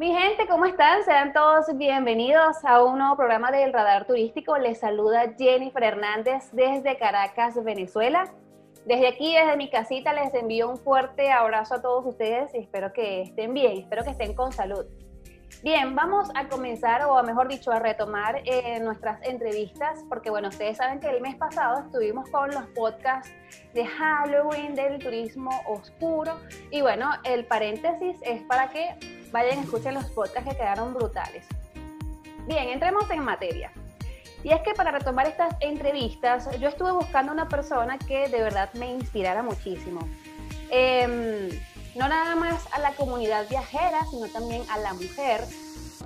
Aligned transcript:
Mi 0.00 0.14
gente, 0.14 0.46
¿cómo 0.48 0.64
están? 0.64 1.04
Sean 1.04 1.34
todos 1.34 1.76
bienvenidos 1.76 2.64
a 2.64 2.82
un 2.82 2.96
nuevo 2.96 3.16
programa 3.16 3.50
del 3.52 3.70
Radar 3.70 4.06
Turístico. 4.06 4.56
Les 4.56 4.80
saluda 4.80 5.34
Jennifer 5.36 5.82
Hernández 5.82 6.50
desde 6.52 6.96
Caracas, 6.96 7.62
Venezuela. 7.62 8.32
Desde 8.86 9.08
aquí, 9.08 9.34
desde 9.34 9.58
mi 9.58 9.68
casita, 9.68 10.14
les 10.14 10.32
envío 10.32 10.70
un 10.70 10.78
fuerte 10.78 11.30
abrazo 11.30 11.74
a 11.74 11.82
todos 11.82 12.06
ustedes 12.06 12.54
y 12.54 12.60
espero 12.60 12.94
que 12.94 13.20
estén 13.20 13.52
bien, 13.52 13.76
espero 13.76 14.02
que 14.02 14.12
estén 14.12 14.34
con 14.34 14.52
salud. 14.52 14.86
Bien, 15.62 15.94
vamos 15.94 16.30
a 16.34 16.48
comenzar, 16.48 17.04
o 17.04 17.22
mejor 17.22 17.48
dicho, 17.48 17.70
a 17.70 17.78
retomar 17.78 18.40
eh, 18.46 18.80
nuestras 18.80 19.22
entrevistas, 19.22 20.02
porque 20.08 20.30
bueno, 20.30 20.48
ustedes 20.48 20.78
saben 20.78 21.00
que 21.00 21.10
el 21.10 21.20
mes 21.20 21.36
pasado 21.36 21.80
estuvimos 21.84 22.26
con 22.30 22.48
los 22.48 22.64
podcasts 22.68 23.30
de 23.74 23.84
Halloween, 23.84 24.74
del 24.74 24.98
turismo 24.98 25.50
oscuro, 25.66 26.40
y 26.70 26.80
bueno, 26.80 27.10
el 27.24 27.44
paréntesis 27.44 28.16
es 28.22 28.40
para 28.44 28.70
que 28.70 29.19
vayan 29.32 29.60
escuchen 29.60 29.94
los 29.94 30.04
podcasts 30.06 30.50
que 30.50 30.56
quedaron 30.56 30.94
brutales. 30.94 31.46
Bien, 32.46 32.68
entremos 32.68 33.10
en 33.10 33.24
materia. 33.24 33.72
Y 34.42 34.52
es 34.52 34.60
que 34.62 34.72
para 34.74 34.90
retomar 34.90 35.26
estas 35.26 35.54
entrevistas, 35.60 36.48
yo 36.58 36.68
estuve 36.68 36.92
buscando 36.92 37.30
una 37.32 37.48
persona 37.48 37.98
que 37.98 38.28
de 38.28 38.42
verdad 38.42 38.72
me 38.74 38.90
inspirara 38.90 39.42
muchísimo. 39.42 40.00
Eh, 40.70 41.60
no 41.94 42.08
nada 42.08 42.36
más 42.36 42.66
a 42.72 42.78
la 42.78 42.92
comunidad 42.92 43.48
viajera, 43.48 44.04
sino 44.10 44.28
también 44.28 44.62
a 44.70 44.78
la 44.78 44.94
mujer. 44.94 45.44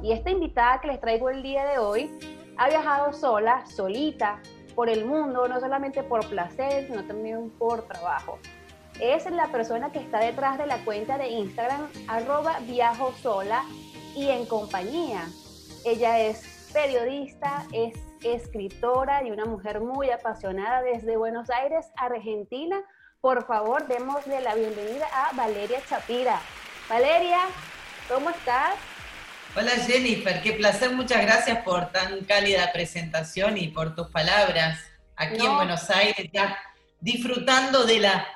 Y 0.02 0.12
esta 0.12 0.30
invitada 0.30 0.80
que 0.80 0.88
les 0.88 1.00
traigo 1.00 1.30
el 1.30 1.42
día 1.42 1.64
de 1.64 1.78
hoy 1.78 2.10
ha 2.56 2.68
viajado 2.68 3.12
sola, 3.12 3.64
solita, 3.66 4.40
por 4.74 4.88
el 4.88 5.04
mundo, 5.04 5.46
no 5.46 5.60
solamente 5.60 6.02
por 6.02 6.26
placer, 6.28 6.86
sino 6.86 7.04
también 7.04 7.50
por 7.50 7.86
trabajo. 7.86 8.38
Es 9.00 9.28
la 9.30 9.48
persona 9.48 9.90
que 9.90 9.98
está 9.98 10.20
detrás 10.20 10.58
de 10.58 10.66
la 10.66 10.78
cuenta 10.84 11.18
de 11.18 11.28
Instagram, 11.28 11.88
arroba 12.08 12.60
viajo 12.60 13.12
sola 13.22 13.64
y 14.14 14.28
en 14.28 14.46
compañía. 14.46 15.26
Ella 15.84 16.20
es 16.20 16.70
periodista, 16.72 17.66
es 17.72 17.94
escritora 18.22 19.22
y 19.26 19.30
una 19.30 19.44
mujer 19.44 19.80
muy 19.80 20.10
apasionada 20.10 20.82
desde 20.82 21.16
Buenos 21.16 21.50
Aires, 21.50 21.86
Argentina, 21.96 22.82
por 23.20 23.46
favor, 23.46 23.86
démosle 23.86 24.40
la 24.40 24.54
bienvenida 24.54 25.06
a 25.12 25.34
Valeria 25.34 25.80
Chapira. 25.88 26.40
Valeria, 26.88 27.40
¿cómo 28.08 28.30
estás? 28.30 28.74
Hola 29.56 29.70
Jennifer, 29.86 30.42
qué 30.42 30.52
placer, 30.52 30.90
muchas 30.92 31.22
gracias 31.22 31.62
por 31.62 31.90
tan 31.90 32.24
cálida 32.24 32.72
presentación 32.72 33.56
y 33.56 33.68
por 33.68 33.94
tus 33.94 34.08
palabras 34.08 34.80
aquí 35.16 35.44
en 35.44 35.54
Buenos 35.54 35.88
Aires, 35.90 36.28
ya 36.32 36.58
disfrutando 37.00 37.84
de 37.84 38.00
la, 38.00 38.26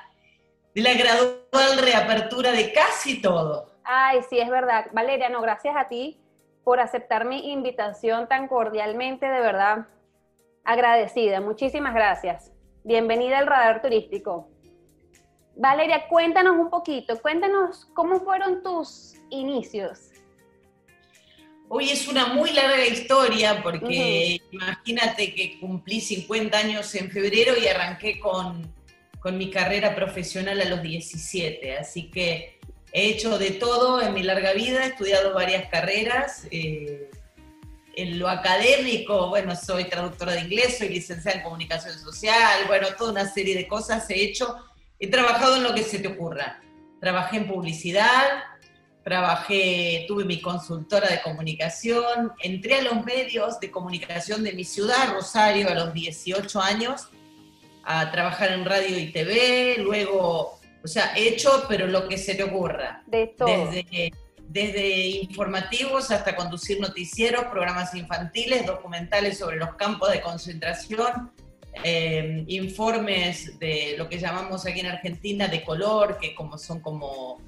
de 0.79 0.83
la 0.83 0.93
gradual 0.93 1.77
reapertura 1.77 2.51
de 2.53 2.71
casi 2.71 3.21
todo. 3.21 3.69
Ay, 3.83 4.21
sí, 4.29 4.39
es 4.39 4.49
verdad. 4.49 4.85
Valeria, 4.93 5.27
no, 5.29 5.41
gracias 5.41 5.75
a 5.75 5.89
ti 5.89 6.17
por 6.63 6.79
aceptar 6.79 7.25
mi 7.25 7.51
invitación 7.51 8.27
tan 8.29 8.47
cordialmente, 8.47 9.27
de 9.27 9.41
verdad 9.41 9.87
agradecida. 10.63 11.41
Muchísimas 11.41 11.93
gracias. 11.93 12.53
Bienvenida 12.83 13.39
al 13.39 13.47
Radar 13.47 13.81
Turístico. 13.81 14.47
Valeria, 15.55 16.07
cuéntanos 16.07 16.55
un 16.55 16.69
poquito, 16.69 17.21
cuéntanos 17.21 17.89
cómo 17.93 18.21
fueron 18.21 18.63
tus 18.63 19.15
inicios. 19.29 20.11
Hoy 21.67 21.89
es 21.89 22.07
una 22.07 22.27
muy 22.27 22.51
larga 22.51 22.85
historia 22.85 23.61
porque 23.61 24.41
imagínate 24.51 25.35
que 25.35 25.59
cumplí 25.59 25.99
50 25.99 26.57
años 26.57 26.95
en 26.95 27.11
febrero 27.11 27.53
y 27.61 27.67
arranqué 27.67 28.19
con, 28.19 28.73
mi 29.23 29.51
carrera 29.51 29.95
profesional 29.95 30.61
a 30.61 30.65
los 30.65 30.81
17, 30.81 31.77
así 31.77 32.09
que 32.09 32.59
he 32.91 33.09
hecho 33.09 33.37
de 33.37 33.51
todo 33.51 34.01
en 34.01 34.13
mi 34.13 34.23
larga 34.23 34.53
vida, 34.53 34.85
he 34.85 34.89
estudiado 34.89 35.33
varias 35.33 35.69
carreras. 35.69 36.47
Eh, 36.51 37.09
en 37.95 38.17
lo 38.17 38.29
académico, 38.29 39.27
bueno, 39.27 39.55
soy 39.55 39.85
traductora 39.85 40.31
de 40.31 40.41
inglés, 40.41 40.77
soy 40.77 40.89
licenciada 40.89 41.37
en 41.37 41.43
comunicación 41.43 41.99
social, 41.99 42.65
bueno, 42.67 42.87
toda 42.97 43.11
una 43.11 43.29
serie 43.29 43.55
de 43.57 43.67
cosas 43.67 44.09
he 44.09 44.23
hecho 44.23 44.55
He 44.99 45.07
trabajado 45.07 45.55
en 45.55 45.63
lo 45.63 45.73
que 45.73 45.83
se 45.83 45.99
te 45.99 46.09
ocurra. 46.09 46.59
Trabajé 46.99 47.37
en 47.37 47.47
publicidad, 47.47 48.43
trabajé, 49.01 50.03
tuve 50.09 50.25
mi 50.25 50.41
consultora 50.41 51.07
de 51.07 51.21
comunicación, 51.21 52.33
entré 52.43 52.75
a 52.75 52.81
los 52.81 53.05
medios 53.05 53.61
de 53.61 53.71
comunicación 53.71 54.43
de 54.43 54.51
mi 54.51 54.65
ciudad, 54.65 55.13
Rosario, 55.13 55.69
a 55.69 55.73
los 55.73 55.93
18 55.93 56.61
años, 56.61 57.07
a 57.83 58.11
trabajar 58.11 58.51
en 58.51 58.65
radio 58.65 58.97
y 58.97 59.11
TV, 59.11 59.77
luego, 59.79 60.59
o 60.83 60.87
sea, 60.87 61.13
he 61.15 61.29
hecho, 61.29 61.65
pero 61.67 61.87
lo 61.87 62.07
que 62.07 62.17
se 62.17 62.35
te 62.35 62.43
ocurra. 62.43 63.03
De 63.07 63.27
todo. 63.27 63.71
Desde, 63.71 64.13
desde 64.47 65.07
informativos 65.07 66.11
hasta 66.11 66.35
conducir 66.35 66.79
noticieros, 66.79 67.45
programas 67.45 67.93
infantiles, 67.93 68.65
documentales 68.65 69.37
sobre 69.37 69.57
los 69.57 69.75
campos 69.75 70.11
de 70.11 70.21
concentración, 70.21 71.31
eh, 71.83 72.43
informes 72.47 73.59
de 73.59 73.95
lo 73.97 74.09
que 74.09 74.17
llamamos 74.17 74.65
aquí 74.65 74.79
en 74.79 74.87
Argentina 74.87 75.47
de 75.47 75.63
color, 75.63 76.17
que 76.19 76.33
como 76.33 76.57
son 76.57 76.79
como, 76.79 77.39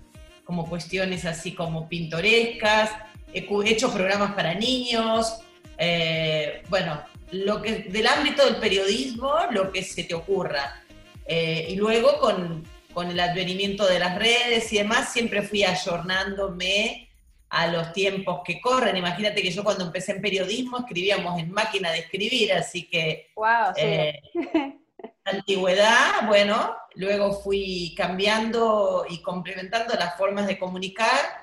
como 0.46 0.70
cuestiones 0.70 1.26
así 1.26 1.54
como 1.54 1.90
pintorescas, 1.90 2.92
he 3.34 3.46
hecho 3.66 3.92
programas 3.92 4.34
para 4.34 4.54
niños, 4.54 5.40
eh, 5.78 6.62
bueno, 6.70 7.02
lo 7.32 7.62
que, 7.62 7.84
del 7.90 8.08
ámbito 8.08 8.46
del 8.46 8.58
periodismo, 8.58 9.34
lo 9.52 9.72
que 9.72 9.84
se 9.84 10.04
te 10.04 10.14
ocurra. 10.14 10.84
Eh, 11.26 11.68
y 11.70 11.76
luego 11.76 12.20
con, 12.20 12.64
con 12.94 13.10
el 13.10 13.20
advenimiento 13.20 13.88
de 13.88 14.00
las 14.00 14.18
redes 14.18 14.72
y 14.74 14.78
demás, 14.78 15.12
siempre 15.12 15.42
fui 15.42 15.64
ayornándome 15.64 17.10
a 17.50 17.68
los 17.68 17.92
tiempos 17.94 18.42
que 18.46 18.62
corren. 18.62 18.98
Imagínate 18.98 19.42
que 19.42 19.52
yo 19.52 19.64
cuando 19.64 19.86
empecé 19.86 20.14
en 20.14 20.22
periodismo 20.22 20.80
escribíamos 20.80 21.40
en 21.40 21.52
máquina 21.52 21.92
de 21.92 22.00
escribir, 22.00 22.54
así 22.54 22.88
que 22.88 23.32
wow, 23.36 23.74
eh, 23.76 24.22
antigüedad, 25.26 26.28
bueno, 26.28 26.76
luego 26.96 27.34
fui 27.42 27.94
cambiando 27.96 29.06
y 29.10 29.22
complementando 29.22 29.96
las 29.96 30.18
formas 30.18 30.48
de 30.48 30.58
comunicar 30.58 31.41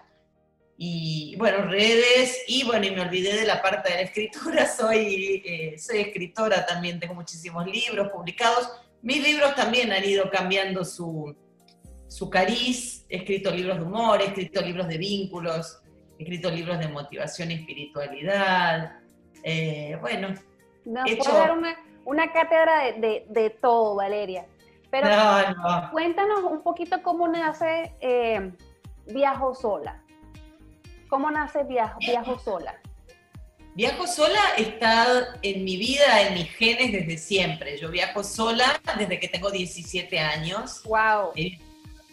y 0.81 1.35
bueno, 1.37 1.63
redes 1.65 2.45
y 2.47 2.65
bueno, 2.65 2.87
y 2.87 2.93
me 2.93 3.01
olvidé 3.01 3.35
de 3.35 3.45
la 3.45 3.61
parte 3.61 3.91
de 3.91 3.97
la 3.97 4.03
escritura, 4.03 4.65
soy, 4.79 5.43
eh, 5.45 5.77
soy 5.77 5.99
escritora 5.99 6.65
también, 6.65 7.01
tengo 7.01 7.15
muchísimos 7.15 7.67
libros 7.67 8.09
publicados. 8.13 8.71
Mis 9.03 9.21
libros 9.21 9.57
también 9.57 9.91
han 9.91 10.05
ido 10.05 10.31
cambiando 10.31 10.85
su, 10.85 11.35
su 12.07 12.31
cariz, 12.31 13.05
he 13.09 13.17
escrito 13.17 13.51
libros 13.51 13.77
de 13.79 13.83
humor, 13.83 14.23
he 14.23 14.27
escrito 14.27 14.61
libros 14.61 14.87
de 14.87 14.99
vínculos, 14.99 15.81
he 16.17 16.23
escrito 16.23 16.49
libros 16.49 16.79
de 16.79 16.87
motivación 16.87 17.51
y 17.51 17.55
espiritualidad. 17.55 19.01
Eh, 19.43 19.99
bueno, 20.01 20.29
no, 20.85 21.05
he 21.07 21.15
hecho... 21.15 21.33
dar 21.33 21.59
una, 22.05 22.33
cátedra 22.33 22.93
de, 22.93 23.57
todo, 23.61 23.97
Valeria. 23.97 24.47
Pero 24.93 25.09
cuéntanos 25.91 26.45
un 26.45 26.63
poquito 26.63 27.03
cómo 27.03 27.27
nace 27.27 27.95
eh, 28.01 28.53
Viajo 29.07 29.57
Sola. 29.57 30.05
¿Cómo 31.09 31.31
nace 31.31 31.65
Viajo, 31.65 31.99
Viajo 32.01 32.39
Sola? 32.39 32.79
Viajo 33.75 34.09
sola 34.09 34.41
está 34.57 35.39
en 35.41 35.63
mi 35.63 35.77
vida, 35.77 36.23
en 36.23 36.35
mis 36.35 36.51
genes 36.51 36.91
desde 36.91 37.17
siempre. 37.17 37.79
Yo 37.79 37.91
viajo 37.91 38.25
sola 38.25 38.81
desde 38.99 39.21
que 39.21 39.29
tengo 39.29 39.53
17 39.53 40.19
años. 40.19 40.83
Wow. 40.83 41.33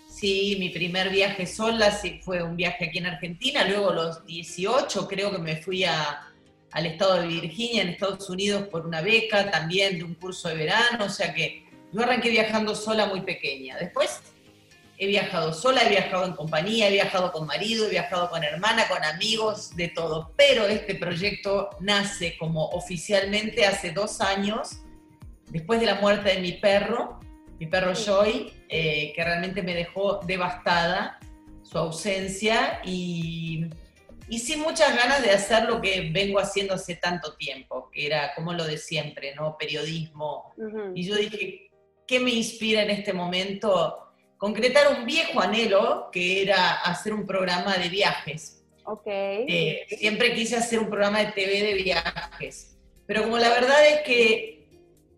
Sí, 0.08 0.58
mi 0.60 0.70
primer 0.70 1.10
viaje 1.10 1.48
sola 1.48 1.90
sí, 1.90 2.22
fue 2.24 2.44
un 2.44 2.56
viaje 2.56 2.86
aquí 2.86 3.00
en 3.00 3.08
Argentina, 3.08 3.66
luego 3.68 3.92
los 3.92 4.26
18 4.28 5.08
creo 5.08 5.32
que 5.32 5.40
me 5.40 5.58
fui 5.58 5.84
al 5.84 6.86
estado 6.86 7.22
de 7.22 7.28
Virginia, 7.28 7.82
en 7.82 7.90
Estados 7.90 8.30
Unidos, 8.30 8.68
por 8.68 8.86
una 8.86 9.02
beca 9.02 9.50
también 9.50 9.98
de 9.98 10.04
un 10.04 10.14
curso 10.14 10.48
de 10.50 10.56
verano, 10.56 11.06
o 11.06 11.10
sea 11.10 11.34
que 11.34 11.66
yo 11.92 12.04
arranqué 12.04 12.30
viajando 12.30 12.76
sola 12.76 13.08
muy 13.08 13.22
pequeña. 13.22 13.76
Después 13.78 14.22
he 14.98 15.08
viajado 15.08 15.54
sola, 15.54 15.84
he 15.84 15.90
viajado 15.90 16.26
en 16.26 16.34
compañía, 16.34 16.88
he 16.88 16.92
viajado 16.92 17.32
con 17.32 17.46
marido, 17.46 17.86
he 17.86 17.90
viajado 17.90 18.30
con 18.30 18.44
hermana, 18.44 18.88
con 18.88 19.04
amigos, 19.04 19.76
de 19.76 19.90
todo. 19.90 20.32
Pero 20.38 20.66
este 20.68 20.96
proyecto 20.96 21.70
nace 21.80 22.38
como 22.38 22.70
oficialmente 22.70 23.66
hace 23.66 23.92
dos 23.92 24.22
años, 24.22 24.78
después 25.50 25.80
de 25.80 25.86
la 25.88 25.96
muerte 25.96 26.30
de 26.30 26.40
mi 26.40 26.54
perro, 26.54 27.20
mi 27.60 27.68
perro 27.68 27.94
Joy, 27.94 28.54
eh, 28.70 29.14
que 29.16 29.24
realmente 29.24 29.62
me 29.62 29.74
dejó 29.74 30.20
devastada 30.26 31.20
su 31.64 31.78
ausencia 31.78 32.82
y, 32.84 33.68
y 34.30 34.40
sin 34.40 34.62
muchas 34.62 34.96
ganas 34.96 35.22
de 35.22 35.32
hacer 35.32 35.64
lo 35.66 35.82
que 35.82 36.10
vengo 36.12 36.40
haciendo 36.40 36.74
hace 36.74 36.96
tanto 36.96 37.36
tiempo, 37.36 37.90
que 37.92 38.06
era 38.06 38.34
como 38.36 38.54
lo 38.54 38.66
de 38.66 38.78
siempre, 38.78 39.36
¿no? 39.36 39.58
Periodismo. 39.58 40.54
Y 40.94 41.08
yo 41.08 41.16
dije, 41.16 41.70
¿qué 42.08 42.20
me 42.20 42.32
inspira 42.32 42.84
en 42.84 42.90
este 42.90 43.14
momento? 43.14 44.05
Concretar 44.38 44.98
un 44.98 45.06
viejo 45.06 45.40
anhelo 45.40 46.10
que 46.12 46.42
era 46.42 46.74
hacer 46.82 47.14
un 47.14 47.26
programa 47.26 47.78
de 47.78 47.90
viajes. 47.90 48.64
Ok. 48.84 49.08
Eh, 49.08 49.86
siempre 49.90 50.34
quise 50.36 50.58
hacer 50.58 50.80
un 50.80 50.90
programa 50.90 51.20
de 51.20 51.32
TV 51.32 51.64
de 51.64 51.74
viajes. 51.74 52.78
Pero 53.08 53.24
como 53.24 53.38
la 53.38 53.50
verdad 53.50 53.88
es 53.88 54.02
que 54.02 54.56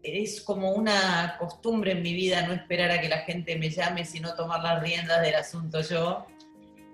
es 0.03 0.41
como 0.41 0.71
una 0.71 1.35
costumbre 1.39 1.91
en 1.91 2.01
mi 2.01 2.13
vida 2.13 2.45
no 2.47 2.53
esperar 2.53 2.91
a 2.91 3.01
que 3.01 3.09
la 3.09 3.19
gente 3.19 3.55
me 3.57 3.69
llame, 3.69 4.05
sino 4.05 4.35
tomar 4.35 4.61
las 4.61 4.81
riendas 4.81 5.21
del 5.21 5.35
asunto 5.35 5.81
yo. 5.81 6.25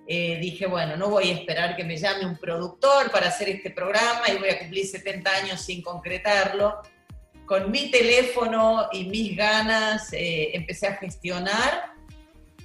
eh, 0.05 0.37
dije, 0.41 0.65
bueno, 0.65 0.97
no 0.97 1.09
voy 1.09 1.29
a 1.29 1.33
esperar 1.33 1.75
que 1.77 1.83
me 1.83 1.95
llame 1.95 2.25
un 2.25 2.37
productor 2.37 3.09
para 3.09 3.27
hacer 3.27 3.47
este 3.49 3.71
programa 3.71 4.21
y 4.27 4.37
voy 4.37 4.49
a 4.49 4.59
cumplir 4.59 4.85
70 4.85 5.31
años 5.31 5.61
sin 5.61 5.81
concretarlo. 5.81 6.81
Con 7.45 7.71
mi 7.71 7.89
teléfono 7.91 8.89
y 8.91 9.05
mis 9.05 9.35
ganas 9.35 10.11
eh, 10.11 10.51
empecé 10.53 10.87
a 10.87 10.95
gestionar 10.95 11.92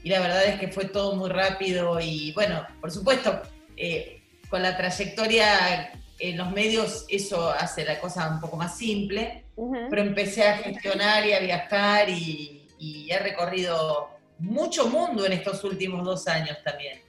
y 0.03 0.11
la 0.11 0.21
verdad 0.21 0.45
es 0.45 0.61
que 0.61 0.69
fue 0.69 0.87
todo 0.87 1.17
muy 1.17 1.31
rápido 1.31 1.99
y 2.01 2.33
bueno, 2.33 2.67
por 2.81 2.91
supuesto, 2.91 3.43
eh, 3.77 4.23
con 4.49 4.63
la 4.63 4.77
trayectoria 4.77 5.93
en 6.19 6.37
los 6.37 6.51
medios 6.51 7.05
eso 7.09 7.51
hace 7.51 7.85
la 7.85 8.01
cosa 8.01 8.29
un 8.29 8.41
poco 8.41 8.57
más 8.57 8.77
simple, 8.77 9.45
pero 9.91 10.03
empecé 10.03 10.47
a 10.47 10.57
gestionar 10.59 11.27
y 11.27 11.33
a 11.33 11.41
viajar 11.41 12.09
y, 12.09 12.67
y 12.79 13.11
he 13.11 13.19
recorrido 13.19 14.11
mucho 14.39 14.89
mundo 14.89 15.27
en 15.27 15.33
estos 15.33 15.63
últimos 15.65 16.05
dos 16.05 16.27
años 16.29 16.57
también. 16.65 17.01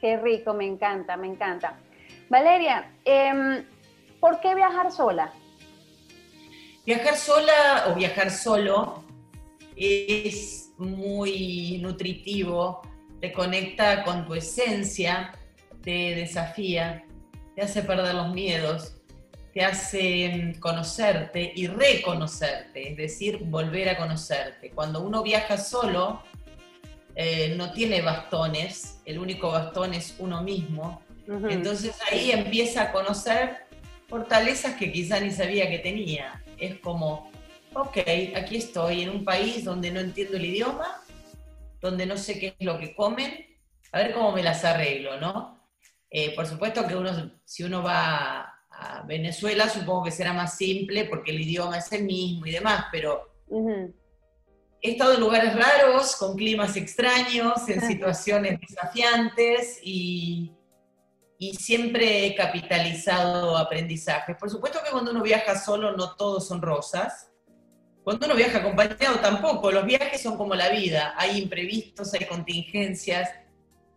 Qué 0.00 0.16
rico, 0.16 0.54
me 0.54 0.64
encanta, 0.64 1.16
me 1.16 1.26
encanta. 1.26 1.76
Valeria, 2.28 2.92
em, 3.04 3.64
¿por 4.20 4.40
qué 4.40 4.54
viajar 4.54 4.92
sola? 4.92 5.32
Viajar 6.86 7.16
sola 7.16 7.84
o 7.88 7.94
viajar 7.94 8.30
solo 8.30 9.04
es 9.76 10.67
muy 10.78 11.78
nutritivo, 11.82 12.82
te 13.20 13.32
conecta 13.32 14.04
con 14.04 14.26
tu 14.26 14.34
esencia, 14.34 15.32
te 15.82 16.14
desafía, 16.14 17.04
te 17.54 17.62
hace 17.62 17.82
perder 17.82 18.14
los 18.14 18.32
miedos, 18.32 18.94
te 19.52 19.64
hace 19.64 20.24
em, 20.26 20.54
conocerte 20.60 21.52
y 21.54 21.66
reconocerte, 21.66 22.90
es 22.90 22.96
decir, 22.96 23.38
volver 23.44 23.88
a 23.88 23.96
conocerte. 23.96 24.70
Cuando 24.70 25.02
uno 25.02 25.22
viaja 25.22 25.56
solo, 25.56 26.22
eh, 27.14 27.54
no 27.56 27.72
tiene 27.72 28.00
bastones, 28.00 29.00
el 29.04 29.18
único 29.18 29.50
bastón 29.50 29.94
es 29.94 30.14
uno 30.18 30.42
mismo. 30.42 31.02
Entonces 31.50 31.94
ahí 32.10 32.30
empieza 32.30 32.84
a 32.84 32.92
conocer 32.92 33.66
fortalezas 34.06 34.76
que 34.76 34.90
quizá 34.90 35.20
ni 35.20 35.30
sabía 35.30 35.68
que 35.68 35.78
tenía. 35.78 36.42
Es 36.58 36.78
como, 36.78 37.30
ok, 37.74 37.98
aquí 38.36 38.56
estoy 38.56 39.02
en 39.02 39.10
un 39.10 39.24
país 39.24 39.64
donde 39.64 39.90
no 39.90 40.00
entiendo 40.00 40.36
el 40.36 40.44
idioma, 40.44 41.02
donde 41.80 42.06
no 42.06 42.16
sé 42.16 42.38
qué 42.38 42.56
es 42.58 42.66
lo 42.66 42.78
que 42.78 42.94
comen, 42.94 43.46
a 43.92 43.98
ver 43.98 44.12
cómo 44.12 44.32
me 44.32 44.42
las 44.42 44.64
arreglo, 44.64 45.18
¿no? 45.20 45.58
Eh, 46.10 46.34
por 46.34 46.46
supuesto 46.46 46.86
que 46.86 46.96
uno, 46.96 47.10
si 47.44 47.62
uno 47.62 47.82
va 47.82 48.54
a 48.70 49.02
Venezuela, 49.06 49.68
supongo 49.68 50.04
que 50.04 50.10
será 50.10 50.32
más 50.32 50.56
simple 50.56 51.04
porque 51.04 51.32
el 51.32 51.40
idioma 51.40 51.78
es 51.78 51.92
el 51.92 52.04
mismo 52.04 52.46
y 52.46 52.52
demás, 52.52 52.86
pero 52.90 53.34
he 54.80 54.92
estado 54.92 55.14
en 55.14 55.20
lugares 55.20 55.54
raros, 55.54 56.16
con 56.16 56.36
climas 56.36 56.76
extraños, 56.76 57.68
en 57.68 57.80
situaciones 57.80 58.60
desafiantes 58.60 59.80
y, 59.82 60.54
siempre 61.56 62.26
he 62.26 62.34
capitalizado 62.34 63.56
aprendizajes. 63.56 64.36
Por 64.36 64.50
supuesto 64.50 64.80
que 64.82 64.90
cuando 64.90 65.12
uno 65.12 65.22
viaja 65.22 65.56
solo 65.56 65.96
no 65.96 66.16
todos 66.16 66.48
son 66.48 66.60
rosas. 66.60 67.27
Cuando 68.08 68.24
uno 68.24 68.36
viaja 68.36 68.60
acompañado 68.60 69.18
tampoco. 69.20 69.70
Los 69.70 69.84
viajes 69.84 70.22
son 70.22 70.38
como 70.38 70.54
la 70.54 70.70
vida. 70.70 71.12
Hay 71.18 71.42
imprevistos, 71.42 72.14
hay 72.14 72.24
contingencias, 72.24 73.28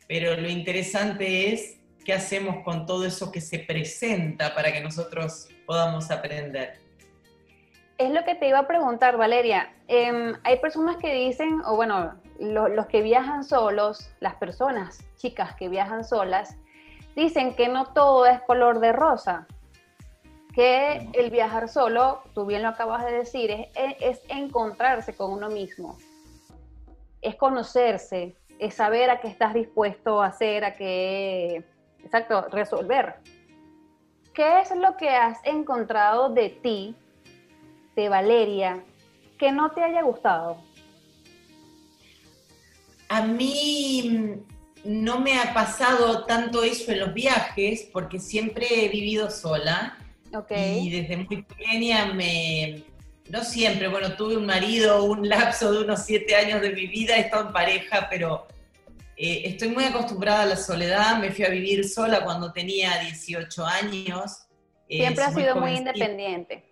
pero 0.06 0.36
lo 0.36 0.50
interesante 0.50 1.54
es 1.54 1.78
qué 2.04 2.12
hacemos 2.12 2.62
con 2.66 2.86
todo 2.86 3.06
eso 3.06 3.31
que 3.31 3.40
se 3.40 3.60
presenta 3.60 4.54
para 4.54 4.74
que 4.74 4.81
nosotros 4.81 5.48
podamos 5.66 6.12
aprender 6.12 6.74
es 7.98 8.10
lo 8.10 8.24
que 8.25 8.34
te 8.34 8.48
iba 8.48 8.58
a 8.60 8.68
preguntar, 8.68 9.16
Valeria. 9.16 9.72
Em, 9.88 10.34
hay 10.44 10.57
personas 10.57 10.98
que 10.98 11.14
dicen, 11.14 11.62
o 11.66 11.75
bueno, 11.75 12.16
los 12.40 12.88
que 12.88 13.04
viajan 13.04 13.44
solos, 13.44 14.10
las 14.19 14.36
personas, 14.36 15.06
chicas 15.18 15.56
que 15.56 15.69
viajan 15.69 16.04
solas, 16.04 16.57
dicen 17.16 17.56
que 17.56 17.68
no 17.68 17.94
todo 17.94 18.25
es 18.25 18.42
color 18.42 18.80
de 18.80 18.92
rosa, 18.92 19.46
que 20.53 21.09
el 21.13 21.30
viajar 21.30 21.69
solo, 21.69 22.21
tú 22.33 22.45
bien 22.45 22.62
lo 22.62 22.69
acabas 22.69 23.06
de 23.06 23.12
decir, 23.12 23.51
es, 23.51 23.69
es 24.00 24.21
encontrarse 24.27 25.15
con 25.15 25.31
uno 25.31 25.50
mismo, 25.50 25.98
es 27.21 27.36
conocerse, 27.36 28.36
es 28.59 28.75
saber 28.75 29.09
a 29.09 29.19
qué 29.19 29.27
estás 29.27 29.53
dispuesto 29.53 30.21
a 30.21 30.27
hacer, 30.27 30.65
a 30.65 30.75
qué, 30.75 31.63
exacto, 32.03 32.48
resolver. 32.51 33.15
¿Qué 34.33 34.62
es 34.62 34.75
lo 34.75 34.95
que 34.98 35.09
has 35.09 35.39
encontrado 35.45 36.30
de 36.30 36.50
ti 36.50 36.95
de 37.95 38.07
Valeria 38.07 38.83
que 39.38 39.51
no 39.51 39.71
te 39.71 39.83
haya 39.83 40.04
gustado? 40.04 40.57
A 43.09 43.24
mí 43.24 44.42
no 44.86 45.19
me 45.19 45.38
ha 45.39 45.54
pasado 45.54 46.24
tanto 46.25 46.63
eso 46.63 46.92
en 46.92 47.00
los 47.00 47.13
viajes 47.13 47.89
porque 47.92 48.19
siempre 48.19 48.86
he 48.86 48.89
vivido 48.89 49.30
sola. 49.30 49.97
Y 50.80 50.89
desde 50.89 51.18
muy 51.18 51.44
pequeña 51.44 52.13
me... 52.13 52.83
No 53.30 53.44
siempre, 53.44 53.88
bueno, 53.88 54.16
tuve 54.16 54.36
un 54.36 54.45
marido, 54.45 55.06
un 55.06 55.30
lapso 55.30 55.72
de 55.72 55.83
unos 55.83 56.06
siete 56.06 56.36
años 56.36 56.62
de 56.62 56.72
mi 56.72 56.88
vida, 56.88 57.16
he 57.16 57.22
estado 57.22 57.48
en 57.48 57.54
pareja, 57.54 58.07
pero 58.10 58.45
eh, 59.16 59.44
estoy 59.45 59.69
muy 59.69 59.86
acostumbrada 59.86 60.42
a 60.42 60.45
la 60.48 60.57
soledad. 60.57 61.18
Me 61.19 61.31
fui 61.31 61.45
a 61.45 61.50
vivir 61.50 61.88
sola 61.88 62.24
cuando 62.25 62.51
tenía 62.51 63.00
18 63.00 63.66
años. 63.66 64.48
Siempre 64.89 65.24
ha 65.24 65.31
sido 65.31 65.56
muy 65.56 65.72
independiente 65.78 66.72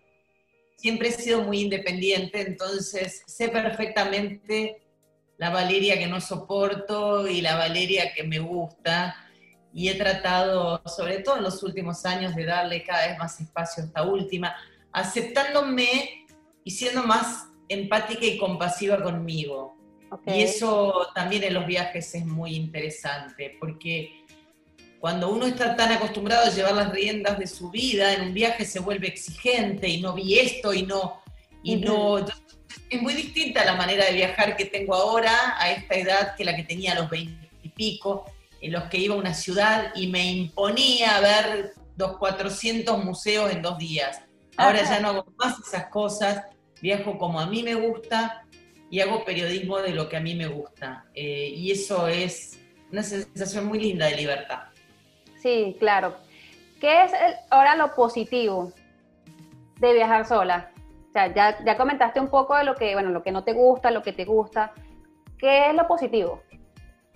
siempre 0.79 1.09
he 1.09 1.11
sido 1.11 1.41
muy 1.41 1.59
independiente, 1.61 2.41
entonces 2.41 3.23
sé 3.25 3.49
perfectamente 3.49 4.81
la 5.37 5.49
Valeria 5.49 5.97
que 5.97 6.07
no 6.07 6.21
soporto 6.21 7.27
y 7.27 7.41
la 7.41 7.55
Valeria 7.55 8.13
que 8.13 8.23
me 8.23 8.39
gusta. 8.39 9.15
Y 9.73 9.89
he 9.89 9.95
tratado, 9.95 10.81
sobre 10.85 11.19
todo 11.19 11.37
en 11.37 11.43
los 11.43 11.61
últimos 11.63 12.05
años, 12.05 12.35
de 12.35 12.45
darle 12.45 12.83
cada 12.83 13.07
vez 13.07 13.17
más 13.17 13.39
espacio 13.39 13.83
a 13.83 13.85
esta 13.85 14.03
última, 14.03 14.55
aceptándome 14.91 16.25
y 16.63 16.71
siendo 16.71 17.03
más 17.03 17.47
empática 17.67 18.25
y 18.25 18.37
compasiva 18.37 19.01
conmigo. 19.01 19.77
Y 20.25 20.41
eso 20.41 21.07
también 21.13 21.43
en 21.43 21.53
los 21.53 21.67
viajes 21.67 22.15
es 22.15 22.25
muy 22.25 22.55
interesante, 22.55 23.55
porque 23.59 24.25
cuando 24.99 25.29
uno 25.29 25.45
está 25.45 25.75
tan 25.75 25.91
acostumbrado 25.91 26.47
a 26.47 26.49
llevar 26.49 26.73
las 26.73 26.91
riendas 26.91 27.39
de 27.39 27.47
su 27.47 27.69
vida, 27.69 28.13
en 28.13 28.21
un 28.21 28.33
viaje 28.33 28.65
se 28.65 28.79
vuelve 28.79 29.07
exigente 29.07 29.87
y 29.87 30.01
no 30.01 30.13
vi 30.13 30.39
esto 30.39 30.73
y 30.73 30.83
no, 30.83 31.21
y 31.63 31.77
no. 31.77 32.25
es 32.89 33.01
muy 33.01 33.13
distinta 33.13 33.63
la 33.63 33.75
manera 33.75 34.05
de 34.05 34.13
viajar 34.13 34.57
que 34.57 34.65
tengo 34.65 34.95
ahora 34.95 35.55
a 35.57 35.71
esta 35.71 35.95
edad 35.95 36.35
que 36.35 36.43
la 36.43 36.55
que 36.55 36.63
tenía 36.63 36.93
a 36.93 36.95
los 36.95 37.09
veintipico, 37.09 38.25
en 38.61 38.71
los 38.71 38.83
que 38.85 38.97
iba 38.97 39.15
a 39.15 39.17
una 39.17 39.33
ciudad 39.33 39.91
y 39.95 40.07
me 40.07 40.31
imponía 40.31 41.19
ver 41.19 41.73
los 41.97 42.17
400 42.17 43.03
museos 43.03 43.51
en 43.51 43.61
dos 43.61 43.77
días. 43.77 44.21
Ahora 44.57 44.83
ya 44.83 44.99
no 44.99 45.09
hago 45.09 45.25
más 45.37 45.57
esas 45.59 45.87
cosas, 45.87 46.43
viajo 46.81 47.17
como 47.17 47.39
a 47.39 47.45
mí 47.45 47.63
me 47.63 47.75
gusta 47.75 48.45
y 48.89 48.99
hago 48.99 49.23
periodismo 49.23 49.77
de 49.77 49.93
lo 49.93 50.09
que 50.09 50.17
a 50.17 50.19
mí 50.19 50.35
me 50.35 50.47
gusta. 50.47 51.05
Eh, 51.13 51.53
y 51.55 51.71
eso 51.71 52.07
es 52.07 52.59
una 52.91 53.03
sensación 53.03 53.65
muy 53.65 53.79
linda 53.79 54.07
de 54.07 54.15
libertad. 54.15 54.63
Sí, 55.41 55.77
claro. 55.79 56.15
¿Qué 56.81 57.03
es 57.03 57.11
ahora 57.49 57.75
lo 57.75 57.93
positivo 57.93 58.73
de 59.79 59.93
viajar 59.93 60.25
sola? 60.25 60.71
O 61.09 61.11
sea, 61.11 61.33
ya, 61.33 61.63
ya 61.63 61.77
comentaste 61.77 62.19
un 62.19 62.29
poco 62.29 62.55
de 62.55 62.63
lo 62.63 62.75
que, 62.75 62.93
bueno, 62.93 63.09
lo 63.09 63.23
que 63.23 63.31
no 63.31 63.43
te 63.43 63.53
gusta, 63.53 63.91
lo 63.91 64.03
que 64.03 64.13
te 64.13 64.25
gusta. 64.25 64.73
¿Qué 65.37 65.69
es 65.69 65.73
lo 65.73 65.87
positivo? 65.87 66.43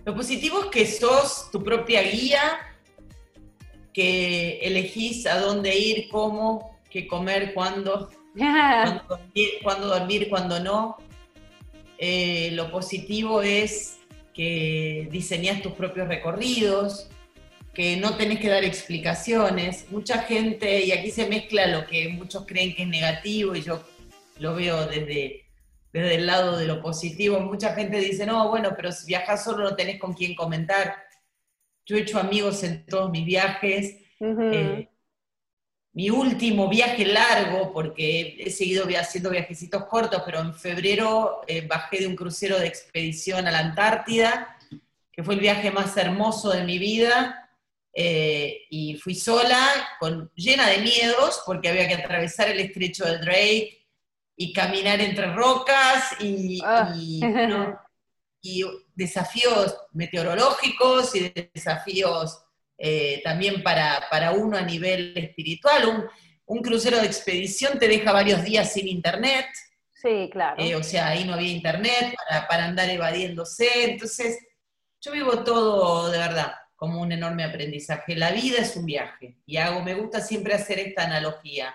Lo 0.05 0.13
positivo 0.15 0.63
es 0.63 0.65
que 0.67 0.86
sos 0.86 1.50
tu 1.51 1.63
propia 1.63 2.01
guía, 2.03 2.60
que 3.93 4.60
elegís 4.60 5.25
a 5.25 5.39
dónde 5.39 5.77
ir, 5.77 6.10
cómo, 6.10 6.77
qué 6.89 7.07
comer, 7.07 7.53
cuándo, 7.53 8.10
cuándo 9.63 9.88
dormir, 9.88 10.27
cuándo, 10.29 10.60
no. 10.60 10.98
Eh, 11.98 12.50
lo 12.51 12.69
positivo 12.69 13.41
es 13.41 14.00
que 14.33 15.07
diseñas 15.10 15.62
tus 15.62 15.74
propios 15.74 16.07
recorridos, 16.07 17.07
que 17.74 17.95
no 17.95 18.15
tenés 18.17 18.39
que 18.39 18.50
dar 18.50 18.65
explicaciones. 18.65 19.89
Mucha 19.89 20.24
gente, 20.24 20.83
y 20.83 20.91
aquí 20.91 21.12
se 21.12 21.27
mezcla 21.27 21.67
lo 21.67 21.88
que 21.88 22.10
muchos 22.10 22.45
creen 22.45 22.75
que 22.75 22.83
es 22.83 22.89
negativo, 22.89 23.55
y 23.55 23.62
yo 23.62 23.81
lo 24.39 24.53
veo 24.55 24.86
desde, 24.86 25.42
desde 25.93 26.15
el 26.15 26.25
lado 26.25 26.57
de 26.57 26.65
lo 26.65 26.81
positivo. 26.81 27.39
Mucha 27.39 27.75
gente 27.75 27.97
dice, 28.00 28.25
no, 28.25 28.50
bueno, 28.50 28.73
pero 28.75 28.91
si 28.91 29.05
viajas 29.05 29.43
solo 29.43 29.63
no 29.63 29.75
tenés 29.75 30.00
con 30.00 30.13
quién 30.13 30.33
comentar. 30.33 31.03
Yo 31.85 31.95
he 31.95 32.01
hecho 32.01 32.19
amigos 32.19 32.63
en 32.63 32.85
todos 32.88 33.12
mis 33.12 33.23
viajes. 33.23 33.97
Eh, 34.19 34.89
mi 35.93 36.09
último 36.09 36.67
viaje 36.67 37.05
largo, 37.05 37.71
porque 37.71 38.38
he 38.39 38.50
seguido 38.50 38.88
haciendo 38.97 39.29
viajecitos 39.29 39.85
cortos, 39.85 40.23
pero 40.25 40.39
en 40.39 40.55
febrero 40.55 41.41
eh, 41.47 41.67
bajé 41.67 42.00
de 42.00 42.07
un 42.07 42.15
crucero 42.15 42.57
de 42.57 42.65
expedición 42.65 43.45
a 43.45 43.51
la 43.51 43.59
Antártida, 43.59 44.57
que 45.12 45.23
fue 45.23 45.35
el 45.35 45.39
viaje 45.39 45.69
más 45.69 45.95
hermoso 45.95 46.50
de 46.50 46.63
mi 46.63 46.79
vida 46.79 47.51
eh, 47.93 48.62
y 48.71 48.95
fui 48.95 49.13
sola, 49.13 49.63
con, 50.00 50.31
llena 50.33 50.67
de 50.69 50.79
miedos, 50.79 51.43
porque 51.45 51.69
había 51.69 51.88
que 51.88 51.93
atravesar 51.93 52.50
el 52.50 52.59
estrecho 52.62 53.05
de 53.05 53.19
Drake 53.19 53.82
y 54.43 54.51
caminar 54.51 55.00
entre 55.00 55.33
rocas 55.33 56.15
y, 56.19 56.59
ah. 56.65 56.93
y 58.41 58.62
desafíos 58.93 59.77
meteorológicos 59.93 61.15
y 61.15 61.33
desafíos 61.53 62.43
eh, 62.77 63.21
también 63.23 63.63
para, 63.63 64.05
para, 64.12 64.33
uno 64.33 64.57
a 64.57 64.62
nivel 64.62 65.17
espiritual. 65.17 65.88
Un, 65.88 66.05
un, 66.45 66.62
crucero 66.62 66.97
de 66.97 67.05
expedición 67.05 67.79
te 67.79 67.88
deja 67.88 68.12
varios 68.12 68.43
días 68.43 68.73
sin 68.73 68.89
internet. 68.89 69.45
Sí, 69.93 70.29
claro. 70.29 70.62
Eh, 70.62 70.75
o 70.75 70.83
sea, 70.83 71.07
ahí 71.07 71.23
no 71.23 71.35
había 71.35 71.53
internet 71.53 72.13
para, 72.27 72.47
para 72.50 72.65
andar 72.65 72.89
evadiéndose. 72.89 73.91
Entonces, 73.91 74.38
yo 75.00 75.13
vivo 75.13 75.41
todo 75.45 76.12
de 76.12 76.17
verdad 76.17 76.53
como 76.75 77.01
un 77.01 77.13
enorme 77.13 77.45
aprendizaje. 77.45 78.17
La 78.17 78.33
vida 78.33 78.57
es 78.57 78.75
un 78.75 78.85
viaje. 78.85 79.38
Y 79.45 79.55
hago, 79.55 79.81
me 79.81 79.93
gusta 79.93 80.19
siempre 80.19 80.53
hacer 80.53 80.79
esta 80.79 81.05
analogía. 81.05 81.73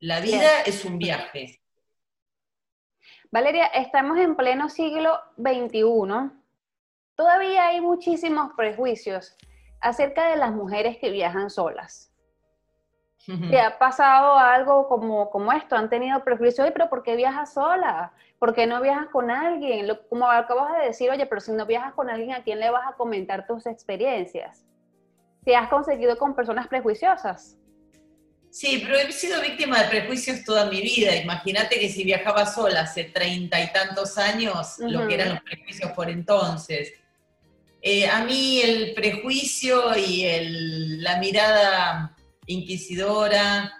La 0.00 0.20
vida 0.20 0.60
es 0.66 0.84
un 0.84 0.98
viaje. 0.98 1.62
Valeria, 3.30 3.66
estamos 3.66 4.18
en 4.18 4.36
pleno 4.36 4.70
siglo 4.70 5.18
XXI. 5.36 6.30
Todavía 7.14 7.66
hay 7.66 7.80
muchísimos 7.82 8.52
prejuicios 8.56 9.36
acerca 9.82 10.30
de 10.30 10.36
las 10.36 10.52
mujeres 10.52 10.96
que 10.96 11.10
viajan 11.10 11.50
solas. 11.50 12.10
¿Te 13.50 13.60
ha 13.60 13.78
pasado 13.78 14.38
algo 14.38 14.88
como, 14.88 15.28
como 15.28 15.52
esto? 15.52 15.76
¿Han 15.76 15.90
tenido 15.90 16.24
prejuicios? 16.24 16.70
pero 16.72 16.88
¿por 16.88 17.02
qué 17.02 17.14
viajas 17.14 17.52
sola? 17.52 18.12
¿Por 18.38 18.54
qué 18.54 18.66
no 18.66 18.80
viajas 18.80 19.08
con 19.08 19.30
alguien? 19.30 19.86
como 20.08 20.30
acabas 20.30 20.78
de 20.78 20.86
decir, 20.86 21.10
oye, 21.10 21.26
pero 21.26 21.42
si 21.42 21.52
no 21.52 21.66
viajas 21.66 21.92
con 21.92 22.08
alguien, 22.08 22.32
¿a 22.32 22.42
quién 22.42 22.58
le 22.58 22.70
vas 22.70 22.86
a 22.88 22.96
comentar 22.96 23.46
tus 23.46 23.66
experiencias? 23.66 24.64
¿Te 25.44 25.54
has 25.54 25.68
conseguido 25.68 26.16
con 26.16 26.34
personas 26.34 26.66
prejuiciosas? 26.68 27.58
Sí, 28.58 28.82
pero 28.84 28.98
he 28.98 29.12
sido 29.12 29.40
víctima 29.40 29.84
de 29.84 29.88
prejuicios 29.88 30.42
toda 30.42 30.68
mi 30.68 30.80
vida. 30.80 31.14
Imagínate 31.14 31.78
que 31.78 31.88
si 31.88 32.02
viajaba 32.02 32.44
sola 32.44 32.80
hace 32.80 33.04
treinta 33.04 33.62
y 33.62 33.72
tantos 33.72 34.18
años, 34.18 34.74
lo 34.80 35.06
que 35.06 35.14
eran 35.14 35.28
los 35.28 35.42
prejuicios 35.42 35.92
por 35.92 36.10
entonces. 36.10 36.92
Eh, 37.80 38.08
a 38.08 38.24
mí 38.24 38.60
el 38.60 38.94
prejuicio 38.94 39.96
y 39.96 40.26
la 40.98 41.20
mirada 41.20 42.16
inquisidora, 42.46 43.72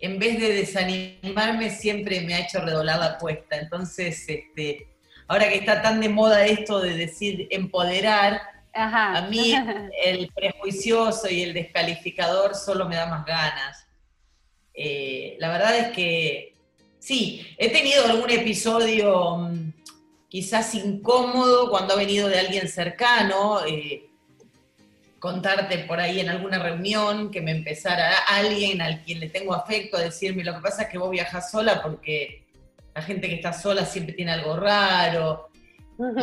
en 0.00 0.18
vez 0.18 0.40
de 0.40 0.54
desanimarme, 0.54 1.70
siempre 1.70 2.22
me 2.22 2.34
ha 2.34 2.40
hecho 2.40 2.62
redoblar 2.62 2.98
la 2.98 3.06
apuesta. 3.10 3.58
Entonces, 3.58 4.28
este, 4.28 4.88
ahora 5.28 5.48
que 5.48 5.58
está 5.58 5.82
tan 5.82 6.00
de 6.00 6.08
moda 6.08 6.44
esto 6.44 6.80
de 6.80 6.96
decir 6.96 7.46
empoderar, 7.48 8.42
a 8.72 9.28
mí 9.30 9.54
el 10.04 10.32
prejuicioso 10.34 11.30
y 11.30 11.42
el 11.42 11.54
descalificador 11.54 12.56
solo 12.56 12.88
me 12.88 12.96
da 12.96 13.06
más 13.06 13.24
ganas. 13.24 13.83
Eh, 14.74 15.36
la 15.38 15.48
verdad 15.50 15.78
es 15.78 15.88
que 15.92 16.54
sí, 16.98 17.46
he 17.58 17.70
tenido 17.70 18.04
algún 18.06 18.30
episodio 18.30 19.36
mm, 19.36 19.72
quizás 20.28 20.74
incómodo 20.74 21.70
cuando 21.70 21.94
ha 21.94 21.96
venido 21.96 22.28
de 22.28 22.40
alguien 22.40 22.68
cercano. 22.68 23.64
Eh, 23.66 24.08
contarte 25.24 25.78
por 25.78 26.00
ahí 26.00 26.20
en 26.20 26.28
alguna 26.28 26.58
reunión, 26.58 27.30
que 27.30 27.40
me 27.40 27.50
empezara 27.50 28.14
alguien 28.28 28.82
al 28.82 29.02
quien 29.04 29.20
le 29.20 29.30
tengo 29.30 29.54
afecto 29.54 29.96
a 29.96 30.00
decirme, 30.00 30.44
lo 30.44 30.54
que 30.54 30.60
pasa 30.60 30.82
es 30.82 30.88
que 30.90 30.98
vos 30.98 31.10
viajas 31.10 31.50
sola 31.50 31.80
porque 31.82 32.44
la 32.94 33.00
gente 33.00 33.30
que 33.30 33.36
está 33.36 33.54
sola 33.54 33.86
siempre 33.86 34.12
tiene 34.12 34.32
algo 34.32 34.54
raro. 34.54 35.48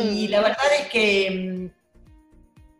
Y 0.04 0.28
la 0.28 0.40
verdad 0.40 0.66
es 0.78 0.86
que 0.86 1.30
mm, 1.30 1.81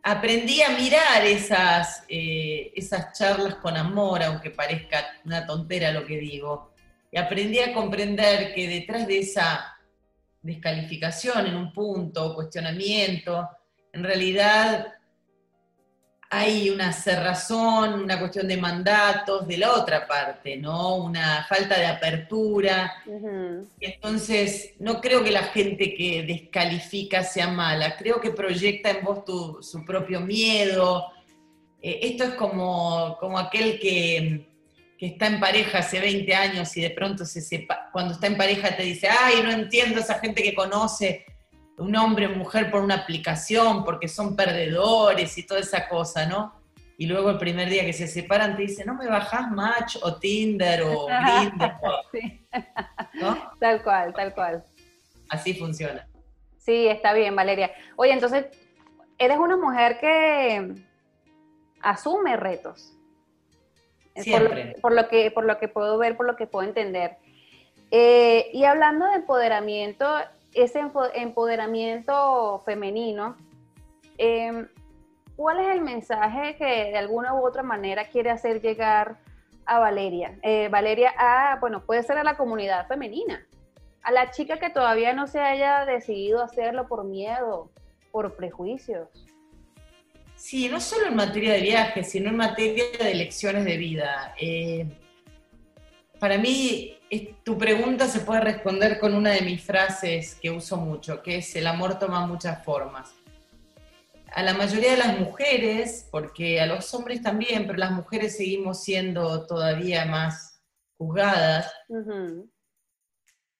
aprendí 0.03 0.61
a 0.61 0.69
mirar 0.69 1.25
esas, 1.25 2.03
eh, 2.09 2.71
esas 2.75 3.17
charlas 3.17 3.55
con 3.55 3.77
amor, 3.77 4.21
aunque 4.21 4.51
parezca 4.51 5.05
una 5.25 5.45
tontera 5.45 5.91
lo 5.91 6.05
que 6.05 6.17
digo. 6.17 6.73
Y 7.09 7.17
aprendí 7.17 7.59
a 7.59 7.73
comprender 7.73 8.53
que 8.53 8.67
detrás 8.67 9.07
de 9.07 9.19
esa 9.19 9.77
descalificación 10.41 11.47
en 11.47 11.55
un 11.55 11.71
punto, 11.71 12.35
cuestionamiento, 12.35 13.49
en 13.93 14.03
realidad 14.03 14.93
hay 16.35 16.71
una 16.71 16.91
cerrazón, 16.91 17.93
una 17.93 18.17
cuestión 18.17 18.47
de 18.47 18.57
mandatos 18.57 19.47
de 19.47 19.57
la 19.59 19.73
otra 19.73 20.07
parte, 20.07 20.57
¿no? 20.57 20.95
Una 20.95 21.45
falta 21.47 21.77
de 21.77 21.85
apertura. 21.85 22.91
Entonces, 23.79 24.71
no 24.79 24.99
creo 24.99 25.23
que 25.23 25.29
la 25.29 25.43
gente 25.43 25.93
que 25.93 26.23
descalifica 26.23 27.23
sea 27.23 27.49
mala, 27.49 27.95
creo 27.97 28.19
que 28.19 28.31
proyecta 28.31 28.89
en 28.89 29.03
vos 29.03 29.23
tu, 29.23 29.61
su 29.61 29.85
propio 29.85 30.21
miedo. 30.21 31.05
Eh, 31.79 31.99
esto 32.01 32.23
es 32.23 32.33
como, 32.33 33.15
como 33.19 33.37
aquel 33.37 33.79
que, 33.79 34.47
que, 34.97 35.05
está 35.05 35.27
en 35.27 35.39
pareja 35.39 35.79
hace 35.79 35.99
20 35.99 36.33
años 36.33 36.75
y 36.75 36.81
de 36.81 36.89
pronto 36.89 37.25
se 37.25 37.41
sepa, 37.41 37.89
cuando 37.91 38.15
está 38.15 38.25
en 38.25 38.37
pareja 38.37 38.75
te 38.75 38.81
dice, 38.81 39.07
ay, 39.07 39.43
no 39.43 39.51
entiendo 39.51 39.99
esa 39.99 40.15
gente 40.15 40.41
que 40.41 40.55
conoce 40.55 41.25
un 41.77 41.95
hombre 41.95 42.27
o 42.27 42.31
mujer 42.31 42.69
por 42.69 42.81
una 42.81 42.95
aplicación 42.95 43.83
porque 43.83 44.07
son 44.07 44.35
perdedores 44.35 45.37
y 45.37 45.45
toda 45.45 45.59
esa 45.59 45.87
cosa, 45.87 46.25
¿no? 46.25 46.53
Y 46.97 47.07
luego 47.07 47.31
el 47.31 47.37
primer 47.37 47.69
día 47.69 47.85
que 47.85 47.93
se 47.93 48.07
separan 48.07 48.55
te 48.55 48.63
dice, 48.63 48.85
no 48.85 48.93
me 48.93 49.07
bajás 49.07 49.49
Match 49.49 49.97
o 50.01 50.15
Tinder 50.17 50.83
o 50.83 51.07
Grindr. 51.07 51.73
¿no? 53.15 53.51
Tal 53.59 53.81
cual, 53.81 54.13
tal 54.13 54.33
cual. 54.33 54.63
Así 55.29 55.53
funciona. 55.55 56.07
Sí, 56.59 56.87
está 56.87 57.13
bien, 57.13 57.35
Valeria. 57.35 57.71
Oye, 57.95 58.13
entonces, 58.13 58.45
eres 59.17 59.37
una 59.37 59.57
mujer 59.57 59.99
que 59.99 60.75
asume 61.81 62.37
retos. 62.37 62.93
Siempre. 64.15 64.75
Por 64.79 64.93
lo, 64.93 65.07
que, 65.09 65.31
por 65.31 65.45
lo 65.45 65.57
que 65.57 65.67
puedo 65.67 65.97
ver, 65.97 66.15
por 66.15 66.27
lo 66.27 66.35
que 66.35 66.45
puedo 66.45 66.67
entender. 66.67 67.17
Eh, 67.89 68.49
y 68.53 68.63
hablando 68.65 69.07
de 69.07 69.15
empoderamiento, 69.15 70.07
ese 70.53 70.81
empoderamiento 71.15 72.61
femenino, 72.65 73.37
em, 74.17 74.67
¿cuál 75.35 75.59
es 75.59 75.67
el 75.75 75.81
mensaje 75.81 76.55
que 76.55 76.65
de 76.65 76.97
alguna 76.97 77.33
u 77.33 77.45
otra 77.45 77.63
manera 77.63 78.05
quiere 78.05 78.29
hacer 78.29 78.61
llegar 78.61 79.17
a 79.65 79.79
Valeria? 79.79 80.37
Eh, 80.41 80.69
Valeria, 80.69 81.13
a, 81.17 81.57
bueno, 81.59 81.83
puede 81.85 82.03
ser 82.03 82.17
a 82.17 82.23
la 82.23 82.37
comunidad 82.37 82.87
femenina, 82.87 83.45
a 84.03 84.11
la 84.11 84.31
chica 84.31 84.57
que 84.57 84.69
todavía 84.69 85.13
no 85.13 85.27
se 85.27 85.39
haya 85.39 85.85
decidido 85.85 86.43
hacerlo 86.43 86.87
por 86.87 87.05
miedo, 87.05 87.71
por 88.11 88.35
prejuicios. 88.35 89.09
Sí, 90.35 90.67
no 90.67 90.79
solo 90.81 91.07
en 91.07 91.15
materia 91.15 91.53
de 91.53 91.61
viajes, 91.61 92.11
sino 92.11 92.29
en 92.29 92.35
materia 92.35 92.83
de 92.99 93.11
elecciones 93.11 93.63
de 93.63 93.77
vida. 93.77 94.35
Eh, 94.39 94.85
para 96.23 96.37
mí, 96.37 96.97
tu 97.43 97.57
pregunta 97.57 98.07
se 98.07 98.21
puede 98.21 98.39
responder 98.39 98.97
con 98.97 99.13
una 99.13 99.31
de 99.31 99.41
mis 99.41 99.61
frases 99.61 100.35
que 100.35 100.49
uso 100.51 100.77
mucho, 100.77 101.21
que 101.21 101.39
es 101.39 101.55
el 101.57 101.67
amor 101.67 101.99
toma 101.99 102.25
muchas 102.25 102.63
formas. 102.63 103.13
A 104.33 104.41
la 104.41 104.53
mayoría 104.53 104.91
de 104.91 104.99
las 104.99 105.19
mujeres, 105.19 106.07
porque 106.09 106.61
a 106.61 106.65
los 106.65 106.93
hombres 106.93 107.21
también, 107.21 107.67
pero 107.67 107.77
las 107.77 107.91
mujeres 107.91 108.37
seguimos 108.37 108.81
siendo 108.81 109.45
todavía 109.45 110.05
más 110.05 110.63
juzgadas. 110.97 111.69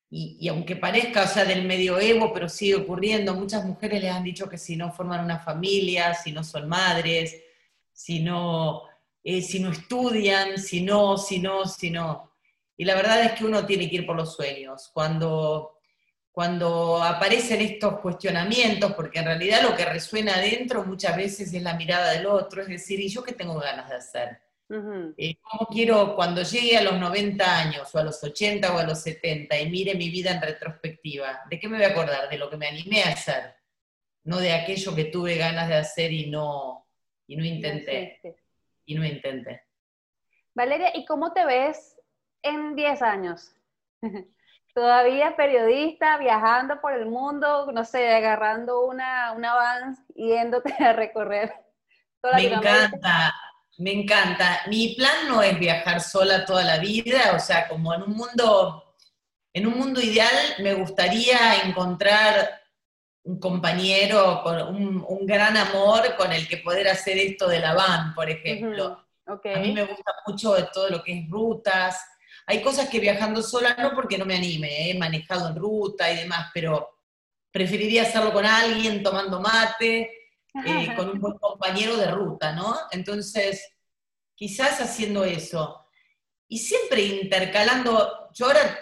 y, 0.09 0.37
y, 0.39 0.47
aunque 0.47 0.77
parezca, 0.77 1.23
o 1.23 1.27
sea, 1.27 1.43
del 1.43 1.65
medioevo, 1.65 2.31
pero 2.31 2.47
sigue 2.47 2.75
ocurriendo, 2.75 3.33
muchas 3.33 3.65
mujeres 3.65 4.01
les 4.01 4.11
han 4.11 4.23
dicho 4.23 4.47
que 4.47 4.57
si 4.57 4.77
no 4.77 4.89
forman 4.93 5.25
una 5.25 5.39
familia, 5.39 6.13
si 6.13 6.31
no 6.31 6.45
son 6.45 6.69
madres, 6.69 7.35
si 7.91 8.21
no, 8.21 8.83
eh, 9.21 9.41
si 9.41 9.59
no 9.59 9.69
estudian, 9.69 10.57
si 10.57 10.79
no, 10.79 11.17
si 11.17 11.39
no, 11.39 11.65
si 11.65 11.91
no. 11.91 12.32
Y 12.75 12.85
la 12.85 12.95
verdad 12.95 13.23
es 13.23 13.33
que 13.33 13.45
uno 13.45 13.65
tiene 13.65 13.89
que 13.89 13.97
ir 13.97 14.05
por 14.05 14.15
los 14.15 14.35
sueños. 14.35 14.89
Cuando, 14.93 15.79
cuando 16.31 17.01
aparecen 17.03 17.61
estos 17.61 17.99
cuestionamientos, 17.99 18.93
porque 18.93 19.19
en 19.19 19.25
realidad 19.25 19.61
lo 19.61 19.75
que 19.75 19.85
resuena 19.85 20.35
adentro 20.35 20.83
muchas 20.83 21.15
veces 21.15 21.53
es 21.53 21.61
la 21.61 21.75
mirada 21.75 22.11
del 22.11 22.25
otro, 22.25 22.61
es 22.61 22.67
decir, 22.67 22.99
¿y 22.99 23.09
yo 23.09 23.23
qué 23.23 23.33
tengo 23.33 23.55
ganas 23.59 23.89
de 23.89 23.95
hacer? 23.95 24.39
Eh, 25.17 25.35
¿Cómo 25.41 25.67
quiero, 25.67 26.15
cuando 26.15 26.41
llegue 26.41 26.75
a 26.77 26.81
los 26.81 26.99
90 26.99 27.59
años, 27.59 27.93
o 27.93 27.99
a 27.99 28.03
los 28.03 28.23
80 28.23 28.73
o 28.73 28.79
a 28.79 28.83
los 28.83 29.01
70, 29.01 29.59
y 29.59 29.69
mire 29.69 29.93
mi 29.93 30.09
vida 30.09 30.31
en 30.31 30.41
retrospectiva, 30.41 31.41
¿de 31.47 31.59
qué 31.59 31.67
me 31.67 31.77
voy 31.77 31.85
a 31.85 31.89
acordar? 31.89 32.27
De 32.27 32.39
lo 32.39 32.49
que 32.49 32.57
me 32.57 32.67
animé 32.67 33.03
a 33.03 33.09
hacer, 33.09 33.55
no 34.23 34.37
de 34.39 34.53
aquello 34.53 34.95
que 34.95 35.05
tuve 35.05 35.35
ganas 35.35 35.67
de 35.67 35.75
hacer 35.75 36.11
y 36.11 36.31
no, 36.31 36.87
y 37.27 37.35
no 37.35 37.45
intenté. 37.45 38.19
Y 38.85 38.95
no 38.95 39.05
intenté. 39.05 39.61
Valeria, 40.55 40.91
¿y 40.95 41.05
cómo 41.05 41.33
te 41.33 41.45
ves 41.45 41.92
en 42.43 42.75
10 42.75 43.01
años? 43.01 43.55
Todavía 44.73 45.35
periodista, 45.35 46.17
viajando 46.17 46.81
por 46.81 46.93
el 46.93 47.05
mundo, 47.05 47.71
no 47.71 47.85
sé, 47.85 48.13
agarrando 48.13 48.85
una, 48.85 49.31
una 49.33 49.53
van, 49.53 49.97
yéndote 50.15 50.73
a 50.83 50.93
recorrer 50.93 51.53
toda 52.21 52.37
Me 52.37 52.45
encanta, 52.45 53.33
me 53.77 53.91
encanta. 53.91 54.61
Mi 54.67 54.95
plan 54.95 55.27
no 55.27 55.41
es 55.43 55.59
viajar 55.59 56.01
sola 56.01 56.45
toda 56.45 56.63
la 56.63 56.79
vida, 56.79 57.33
o 57.35 57.39
sea, 57.39 57.67
como 57.67 57.93
en 57.93 58.03
un 58.03 58.15
mundo, 58.15 58.95
en 59.53 59.67
un 59.67 59.77
mundo 59.77 60.01
ideal 60.01 60.35
me 60.59 60.73
gustaría 60.73 61.63
encontrar 61.63 62.61
un 63.25 63.39
compañero, 63.39 64.41
con 64.43 64.75
un, 64.75 65.25
gran 65.25 65.55
amor 65.55 66.15
con 66.17 66.33
el 66.33 66.47
que 66.47 66.57
poder 66.57 66.87
hacer 66.89 67.17
esto 67.17 67.47
de 67.47 67.59
la 67.59 67.73
van, 67.73 68.13
por 68.13 68.29
ejemplo. 68.29 69.05
A 69.25 69.59
mí 69.59 69.71
me 69.71 69.85
gusta 69.85 70.11
mucho 70.27 70.53
de 70.53 70.67
todo 70.73 70.89
lo 70.89 71.03
que 71.03 71.19
es 71.19 71.29
rutas, 71.29 72.05
hay 72.45 72.61
cosas 72.61 72.89
que 72.89 72.99
viajando 72.99 73.41
sola, 73.41 73.75
no 73.79 73.93
porque 73.93 74.17
no 74.17 74.25
me 74.25 74.35
anime, 74.35 74.89
he 74.89 74.97
manejado 74.97 75.49
en 75.49 75.55
ruta 75.55 76.11
y 76.11 76.17
demás, 76.17 76.49
pero 76.53 76.99
preferiría 77.51 78.03
hacerlo 78.03 78.33
con 78.33 78.45
alguien, 78.45 79.03
tomando 79.03 79.39
mate, 79.39 80.11
eh, 80.65 80.93
con 80.95 81.09
un 81.09 81.19
buen 81.19 81.37
compañero 81.37 81.95
de 81.97 82.11
ruta, 82.11 82.53
¿no? 82.53 82.75
Entonces, 82.91 83.67
quizás 84.35 84.81
haciendo 84.81 85.23
eso. 85.23 85.85
Y 86.47 86.57
siempre 86.57 87.01
intercalando, 87.01 88.29
yo 88.33 88.47
ahora 88.47 88.77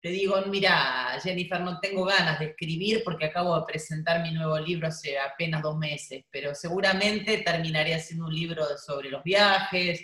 te 0.00 0.10
digo, 0.10 0.40
mira, 0.46 1.18
Jennifer, 1.20 1.60
no 1.60 1.80
tengo 1.80 2.04
ganas 2.04 2.38
de 2.38 2.46
escribir 2.46 3.02
porque 3.02 3.26
acabo 3.26 3.58
de 3.58 3.66
presentar 3.66 4.22
mi 4.22 4.30
nuevo 4.30 4.56
libro 4.58 4.86
hace 4.86 5.18
apenas 5.18 5.62
dos 5.62 5.76
meses, 5.76 6.24
pero 6.30 6.54
seguramente 6.54 7.38
terminaré 7.38 7.94
haciendo 7.94 8.26
un 8.26 8.34
libro 8.34 8.64
sobre 8.78 9.10
los 9.10 9.24
viajes. 9.24 10.00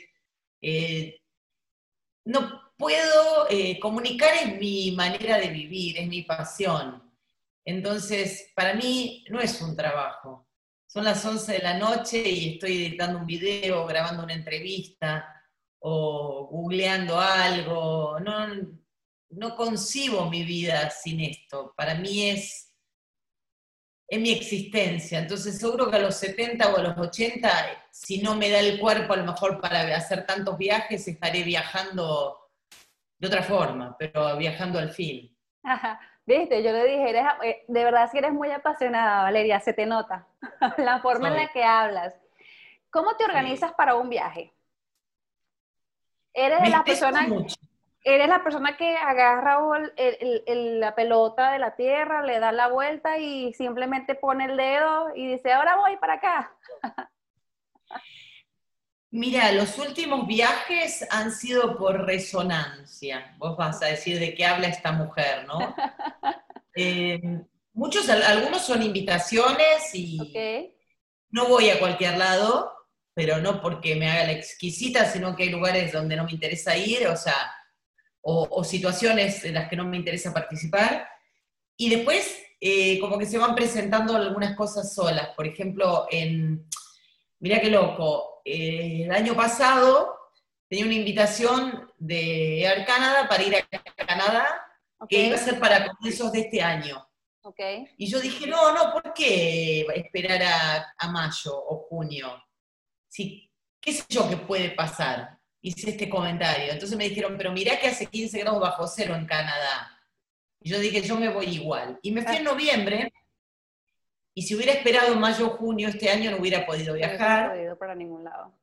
Eh, 0.60 1.20
no 2.24 2.71
puedo, 2.82 3.48
eh, 3.48 3.78
comunicar 3.78 4.34
es 4.34 4.58
mi 4.58 4.90
manera 4.90 5.38
de 5.38 5.50
vivir, 5.50 5.98
es 5.98 6.08
mi 6.08 6.22
pasión. 6.22 7.00
Entonces, 7.64 8.50
para 8.56 8.74
mí 8.74 9.24
no 9.30 9.40
es 9.40 9.60
un 9.60 9.76
trabajo. 9.76 10.48
Son 10.88 11.04
las 11.04 11.24
11 11.24 11.52
de 11.52 11.58
la 11.60 11.78
noche 11.78 12.28
y 12.28 12.54
estoy 12.54 12.86
editando 12.86 13.20
un 13.20 13.26
video, 13.26 13.86
grabando 13.86 14.24
una 14.24 14.34
entrevista 14.34 15.44
o 15.78 16.48
googleando 16.50 17.20
algo. 17.20 18.18
No, 18.18 18.48
no 19.30 19.54
concibo 19.54 20.28
mi 20.28 20.42
vida 20.42 20.90
sin 20.90 21.20
esto. 21.20 21.72
Para 21.76 21.94
mí 21.94 22.30
es, 22.30 22.74
es 24.08 24.20
mi 24.20 24.32
existencia. 24.32 25.20
Entonces 25.20 25.56
seguro 25.56 25.88
que 25.88 25.98
a 25.98 26.00
los 26.00 26.16
70 26.16 26.74
o 26.74 26.78
a 26.78 26.82
los 26.82 26.98
80, 26.98 27.86
si 27.92 28.20
no 28.20 28.34
me 28.34 28.50
da 28.50 28.58
el 28.58 28.80
cuerpo 28.80 29.12
a 29.12 29.18
lo 29.18 29.24
mejor 29.24 29.60
para 29.60 29.96
hacer 29.96 30.26
tantos 30.26 30.58
viajes, 30.58 31.06
estaré 31.06 31.44
viajando 31.44 32.41
de 33.22 33.28
otra 33.28 33.42
forma, 33.44 33.96
pero 33.96 34.36
viajando 34.36 34.80
al 34.80 34.90
fin. 34.90 35.32
Viste, 36.26 36.60
yo 36.60 36.72
le 36.72 36.84
dije, 36.84 37.10
eres, 37.10 37.24
eh, 37.44 37.64
de 37.68 37.84
verdad 37.84 38.10
si 38.10 38.18
eres 38.18 38.32
muy 38.32 38.50
apasionada, 38.50 39.22
Valeria, 39.22 39.60
se 39.60 39.72
te 39.72 39.86
nota 39.86 40.26
la 40.78 40.98
forma 41.00 41.28
en 41.28 41.36
la 41.36 41.52
que 41.52 41.62
hablas. 41.62 42.14
¿Cómo 42.90 43.14
te 43.16 43.24
organizas 43.24 43.72
para 43.74 43.94
un 43.94 44.08
viaje? 44.08 44.52
¿Eres 46.34 46.62
de 46.62 46.70
las 46.70 46.82
personas 46.82 47.28
eres 48.04 48.26
la 48.26 48.42
persona 48.42 48.76
que 48.76 48.96
agarra 48.96 49.58
la 50.56 50.94
pelota 50.96 51.52
de 51.52 51.60
la 51.60 51.76
tierra, 51.76 52.24
le 52.24 52.40
da 52.40 52.50
la 52.50 52.66
vuelta 52.66 53.18
y 53.18 53.52
simplemente 53.54 54.16
pone 54.16 54.46
el 54.46 54.56
dedo 54.56 55.14
y 55.14 55.28
dice, 55.28 55.52
ahora 55.52 55.76
voy 55.76 55.96
para 55.98 56.14
acá. 56.14 56.52
Mira, 59.14 59.52
los 59.52 59.76
últimos 59.76 60.26
viajes 60.26 61.06
han 61.10 61.32
sido 61.32 61.76
por 61.76 62.06
resonancia. 62.06 63.36
Vos 63.36 63.58
vas 63.58 63.82
a 63.82 63.86
decir 63.88 64.18
de 64.18 64.34
qué 64.34 64.46
habla 64.46 64.68
esta 64.68 64.92
mujer, 64.92 65.46
¿no? 65.46 65.58
Eh, 66.74 67.20
muchos, 67.74 68.08
algunos 68.08 68.62
son 68.62 68.82
invitaciones 68.82 69.94
y 69.94 70.32
no 71.28 71.46
voy 71.46 71.68
a 71.68 71.78
cualquier 71.78 72.16
lado, 72.16 72.72
pero 73.12 73.42
no 73.42 73.60
porque 73.60 73.94
me 73.94 74.10
haga 74.10 74.24
la 74.24 74.32
exquisita, 74.32 75.04
sino 75.04 75.36
que 75.36 75.42
hay 75.42 75.50
lugares 75.50 75.92
donde 75.92 76.16
no 76.16 76.24
me 76.24 76.32
interesa 76.32 76.74
ir, 76.74 77.08
o 77.08 77.16
sea, 77.18 77.36
o, 78.22 78.64
situaciones 78.64 79.44
en 79.44 79.52
las 79.52 79.68
que 79.68 79.76
no 79.76 79.84
me 79.84 79.98
interesa 79.98 80.32
participar. 80.32 81.06
Y 81.76 81.90
después, 81.90 82.42
eh, 82.58 82.98
como 82.98 83.18
que 83.18 83.26
se 83.26 83.36
van 83.36 83.54
presentando 83.54 84.16
algunas 84.16 84.56
cosas 84.56 84.94
solas. 84.94 85.28
Por 85.36 85.46
ejemplo, 85.46 86.06
en, 86.10 86.66
mira 87.38 87.60
qué 87.60 87.68
loco, 87.68 88.31
eh, 88.44 89.04
el 89.04 89.12
año 89.12 89.34
pasado 89.34 90.16
tenía 90.68 90.86
una 90.86 90.94
invitación 90.94 91.92
de 91.98 92.64
Air 92.64 92.84
Canada 92.84 93.28
para 93.28 93.42
ir 93.42 93.56
a 93.56 94.04
Canadá, 94.06 94.46
que 95.08 95.26
iba 95.26 95.36
a 95.36 95.38
ser 95.38 95.58
para 95.58 95.86
comienzos 95.86 96.32
de 96.32 96.40
este 96.40 96.62
año. 96.62 97.06
Okay. 97.44 97.88
Y 97.98 98.06
yo 98.06 98.20
dije, 98.20 98.46
no, 98.46 98.72
no, 98.72 98.92
¿por 98.92 99.12
qué 99.12 99.84
esperar 99.94 100.42
a, 100.42 100.94
a 100.96 101.08
mayo 101.10 101.52
o 101.52 101.86
junio? 101.88 102.42
Sí, 103.08 103.50
¿Qué 103.80 103.92
sé 103.92 104.04
yo 104.08 104.30
qué 104.30 104.36
puede 104.36 104.70
pasar? 104.70 105.42
hice 105.62 105.90
este 105.90 106.08
comentario. 106.08 106.72
Entonces 106.72 106.98
me 106.98 107.08
dijeron, 107.08 107.36
pero 107.38 107.52
mirá 107.52 107.78
que 107.78 107.88
hace 107.88 108.06
15 108.06 108.40
grados 108.40 108.60
bajo 108.60 108.86
cero 108.86 109.14
en 109.14 109.26
Canadá. 109.26 109.98
Y 110.60 110.70
yo 110.70 110.78
dije, 110.78 111.00
yo 111.02 111.16
me 111.16 111.28
voy 111.28 111.46
igual. 111.46 111.98
Y 112.02 112.10
me 112.10 112.22
fui 112.22 112.36
en 112.36 112.44
noviembre, 112.44 113.12
y 114.34 114.42
si 114.42 114.54
hubiera 114.54 114.72
esperado 114.72 115.14
mayo 115.16 115.46
o 115.46 115.56
junio 115.56 115.88
este 115.88 116.10
año 116.10 116.30
no 116.30 116.38
hubiera 116.38 116.64
podido 116.64 116.94
viajar. 116.94 117.48
No 117.48 117.54
podido 117.54 117.78
para 117.78 117.94
ningún 117.94 118.24
lado. 118.24 118.58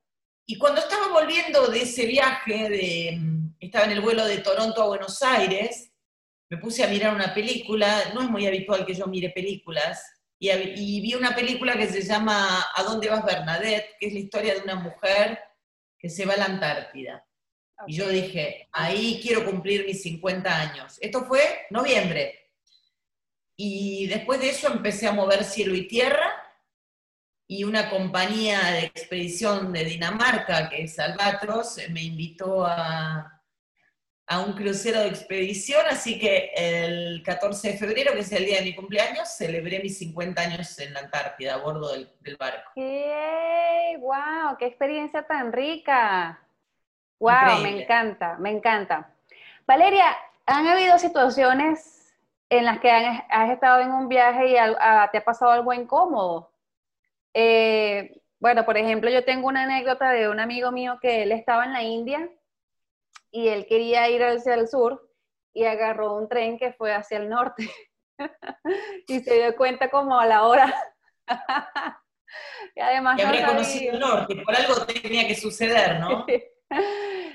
Y 0.45 0.57
cuando 0.57 0.81
estaba 0.81 1.09
volviendo 1.09 1.67
de 1.67 1.81
ese 1.81 2.05
viaje, 2.07 2.69
de, 2.69 3.19
estaba 3.59 3.85
en 3.85 3.91
el 3.91 4.01
vuelo 4.01 4.25
de 4.25 4.39
Toronto 4.39 4.81
a 4.81 4.87
Buenos 4.87 5.21
Aires, 5.21 5.91
me 6.49 6.57
puse 6.57 6.83
a 6.83 6.87
mirar 6.87 7.13
una 7.13 7.33
película, 7.33 8.11
no 8.15 8.23
es 8.23 8.29
muy 8.29 8.47
habitual 8.47 8.83
que 8.83 8.95
yo 8.95 9.05
mire 9.05 9.29
películas, 9.29 10.03
y, 10.39 10.49
y 10.49 11.01
vi 11.01 11.13
una 11.13 11.35
película 11.35 11.77
que 11.77 11.87
se 11.87 12.01
llama 12.01 12.65
¿A 12.75 12.83
dónde 12.83 13.09
vas 13.09 13.23
Bernadette?, 13.23 13.95
que 13.99 14.07
es 14.07 14.13
la 14.13 14.19
historia 14.19 14.55
de 14.55 14.61
una 14.61 14.75
mujer 14.75 15.39
que 15.99 16.09
se 16.09 16.25
va 16.25 16.33
a 16.33 16.37
la 16.37 16.45
Antártida. 16.45 17.23
Y 17.87 17.95
yo 17.95 18.09
dije, 18.09 18.67
ahí 18.71 19.19
quiero 19.21 19.45
cumplir 19.45 19.85
mis 19.85 20.01
50 20.01 20.59
años. 20.59 20.97
Esto 20.99 21.25
fue 21.25 21.41
noviembre. 21.69 22.38
Y 23.61 24.07
después 24.07 24.39
de 24.39 24.51
eso 24.51 24.71
empecé 24.71 25.05
a 25.05 25.11
mover 25.11 25.43
cielo 25.43 25.75
y 25.75 25.85
tierra 25.85 26.31
y 27.45 27.65
una 27.65 27.89
compañía 27.89 28.71
de 28.71 28.85
expedición 28.85 29.73
de 29.73 29.83
Dinamarca, 29.83 30.69
que 30.69 30.83
es 30.83 30.97
Albatros, 30.97 31.77
me 31.89 32.03
invitó 32.03 32.65
a, 32.65 33.41
a 34.27 34.39
un 34.39 34.53
crucero 34.53 35.01
de 35.01 35.09
expedición, 35.09 35.81
así 35.89 36.17
que 36.17 36.53
el 36.55 37.21
14 37.21 37.73
de 37.73 37.77
febrero, 37.77 38.13
que 38.13 38.21
es 38.21 38.31
el 38.31 38.45
día 38.45 38.59
de 38.59 38.63
mi 38.63 38.75
cumpleaños, 38.75 39.27
celebré 39.27 39.81
mis 39.83 39.97
50 39.97 40.41
años 40.41 40.79
en 40.79 40.93
la 40.93 41.01
Antártida 41.01 41.55
a 41.55 41.57
bordo 41.57 41.91
del, 41.91 42.37
barco. 42.37 42.71
¡Qué! 42.75 43.97
¡Wow! 43.99 44.55
¡Qué 44.57 44.67
experiencia 44.67 45.23
tan 45.23 45.51
rica! 45.51 46.39
¡Wow! 47.19 47.59
Me 47.61 47.81
encanta, 47.81 48.37
me 48.39 48.51
encanta. 48.51 49.13
Valeria, 49.67 50.15
¿han 50.45 50.65
habido 50.65 50.97
situaciones 50.97 51.98
en 52.49 52.65
las 52.65 52.79
que 52.79 52.91
has 52.91 53.49
estado 53.51 53.81
en 53.81 53.91
un 53.91 54.09
viaje 54.09 54.47
y 54.47 54.53
te 54.53 55.17
ha 55.17 55.23
pasado 55.23 55.51
algo 55.51 55.73
incómodo? 55.73 56.51
Eh, 57.33 58.21
bueno, 58.39 58.65
por 58.65 58.77
ejemplo, 58.77 59.09
yo 59.09 59.23
tengo 59.23 59.47
una 59.47 59.63
anécdota 59.63 60.11
de 60.11 60.29
un 60.29 60.39
amigo 60.39 60.71
mío 60.71 60.97
que 61.01 61.23
él 61.23 61.31
estaba 61.31 61.65
en 61.65 61.73
la 61.73 61.83
India 61.83 62.29
y 63.31 63.49
él 63.49 63.65
quería 63.67 64.09
ir 64.09 64.23
hacia 64.23 64.55
el 64.55 64.67
sur 64.67 65.09
y 65.53 65.65
agarró 65.65 66.15
un 66.15 66.27
tren 66.27 66.57
que 66.57 66.73
fue 66.73 66.93
hacia 66.93 67.17
el 67.17 67.29
norte 67.29 67.69
y 69.07 69.19
se 69.19 69.35
dio 69.35 69.55
cuenta 69.55 69.89
como 69.89 70.19
a 70.19 70.25
la 70.25 70.43
hora. 70.43 70.73
y 72.75 72.79
además 72.79 73.17
que 73.17 73.23
habría 73.23 73.47
conocido 73.47 73.93
el 73.93 73.99
norte, 73.99 74.35
por 74.37 74.55
algo 74.55 74.85
tenía 74.85 75.27
que 75.27 75.35
suceder, 75.35 75.99
¿no? 75.99 76.25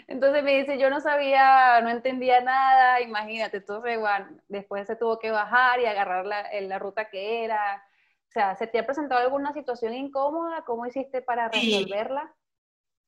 Entonces 0.06 0.42
me 0.44 0.58
dice, 0.58 0.78
yo 0.78 0.90
no 0.90 1.00
sabía, 1.00 1.80
no 1.80 1.88
entendía 1.88 2.40
nada, 2.40 3.00
imagínate, 3.00 3.58
entonces 3.58 3.98
bueno, 3.98 4.28
después 4.48 4.86
se 4.86 4.96
tuvo 4.96 5.18
que 5.18 5.30
bajar 5.30 5.80
y 5.80 5.86
agarrar 5.86 6.26
la, 6.26 6.48
la 6.60 6.78
ruta 6.78 7.08
que 7.08 7.44
era. 7.44 7.82
O 8.28 8.32
sea, 8.32 8.54
¿se 8.56 8.66
te 8.66 8.78
ha 8.78 8.86
presentado 8.86 9.20
alguna 9.20 9.52
situación 9.52 9.94
incómoda? 9.94 10.64
¿Cómo 10.66 10.86
hiciste 10.86 11.22
para 11.22 11.48
resolverla? 11.48 12.34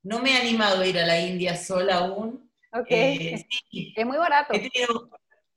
No 0.02 0.20
me 0.20 0.30
he 0.30 0.40
animado 0.40 0.82
a 0.82 0.86
ir 0.86 0.98
a 0.98 1.06
la 1.06 1.20
India 1.20 1.56
sola 1.56 1.96
aún, 1.96 2.46
eh, 2.88 3.44
es 3.96 4.06
muy 4.06 4.16
barato. 4.16 4.54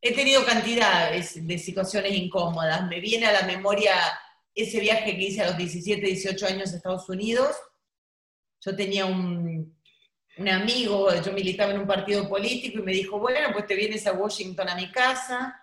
He 0.01 0.13
tenido, 0.13 0.45
cantidades 0.45 1.45
de 1.45 1.57
situaciones 1.57 2.13
incómodas. 2.13 2.87
Me 2.87 2.99
viene 2.99 3.25
a 3.25 3.33
la 3.33 3.41
memoria 3.43 3.93
ese 4.55 4.79
viaje 4.79 5.15
que 5.15 5.23
hice 5.23 5.41
a 5.41 5.47
los 5.47 5.57
17, 5.57 6.01
18 6.01 6.47
años 6.47 6.71
a 6.71 6.77
Estados 6.77 7.09
Unidos. 7.09 7.55
Yo 8.61 8.75
tenía 8.75 9.05
un, 9.05 9.77
un 10.39 10.49
amigo, 10.49 11.09
yo 11.21 11.31
militaba 11.33 11.71
en 11.71 11.79
un 11.79 11.87
partido 11.87 12.27
político 12.27 12.79
y 12.79 12.83
me 12.83 12.93
dijo, 12.93 13.19
bueno, 13.19 13.49
pues 13.53 13.65
te 13.67 13.75
vienes 13.75 14.07
a 14.07 14.13
Washington 14.13 14.69
a 14.69 14.75
mi 14.75 14.89
casa. 14.91 15.59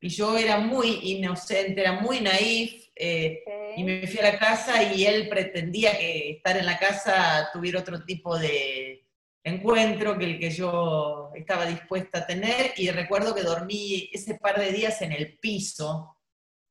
Y 0.00 0.08
yo 0.08 0.36
era 0.36 0.58
muy 0.58 1.00
inocente, 1.02 1.80
era 1.80 1.92
muy 1.92 2.20
naif, 2.20 2.88
eh, 2.94 3.42
y 3.76 3.84
me 3.84 4.06
fui 4.06 4.18
a 4.20 4.32
la 4.32 4.38
casa 4.38 4.82
y 4.82 5.04
él 5.04 5.28
pretendía 5.28 5.98
que 5.98 6.30
estar 6.32 6.56
en 6.56 6.66
la 6.66 6.78
casa 6.78 7.48
tuviera 7.52 7.80
otro 7.80 8.02
tipo 8.04 8.38
de, 8.38 9.06
encuentro 9.44 10.18
que 10.18 10.24
el 10.24 10.38
que 10.38 10.50
yo 10.50 11.30
estaba 11.34 11.66
dispuesta 11.66 12.18
a 12.18 12.26
tener 12.26 12.72
y 12.76 12.90
recuerdo 12.90 13.34
que 13.34 13.42
dormí 13.42 14.10
ese 14.12 14.34
par 14.34 14.58
de 14.58 14.72
días 14.72 15.00
en 15.02 15.12
el 15.12 15.38
piso 15.38 16.16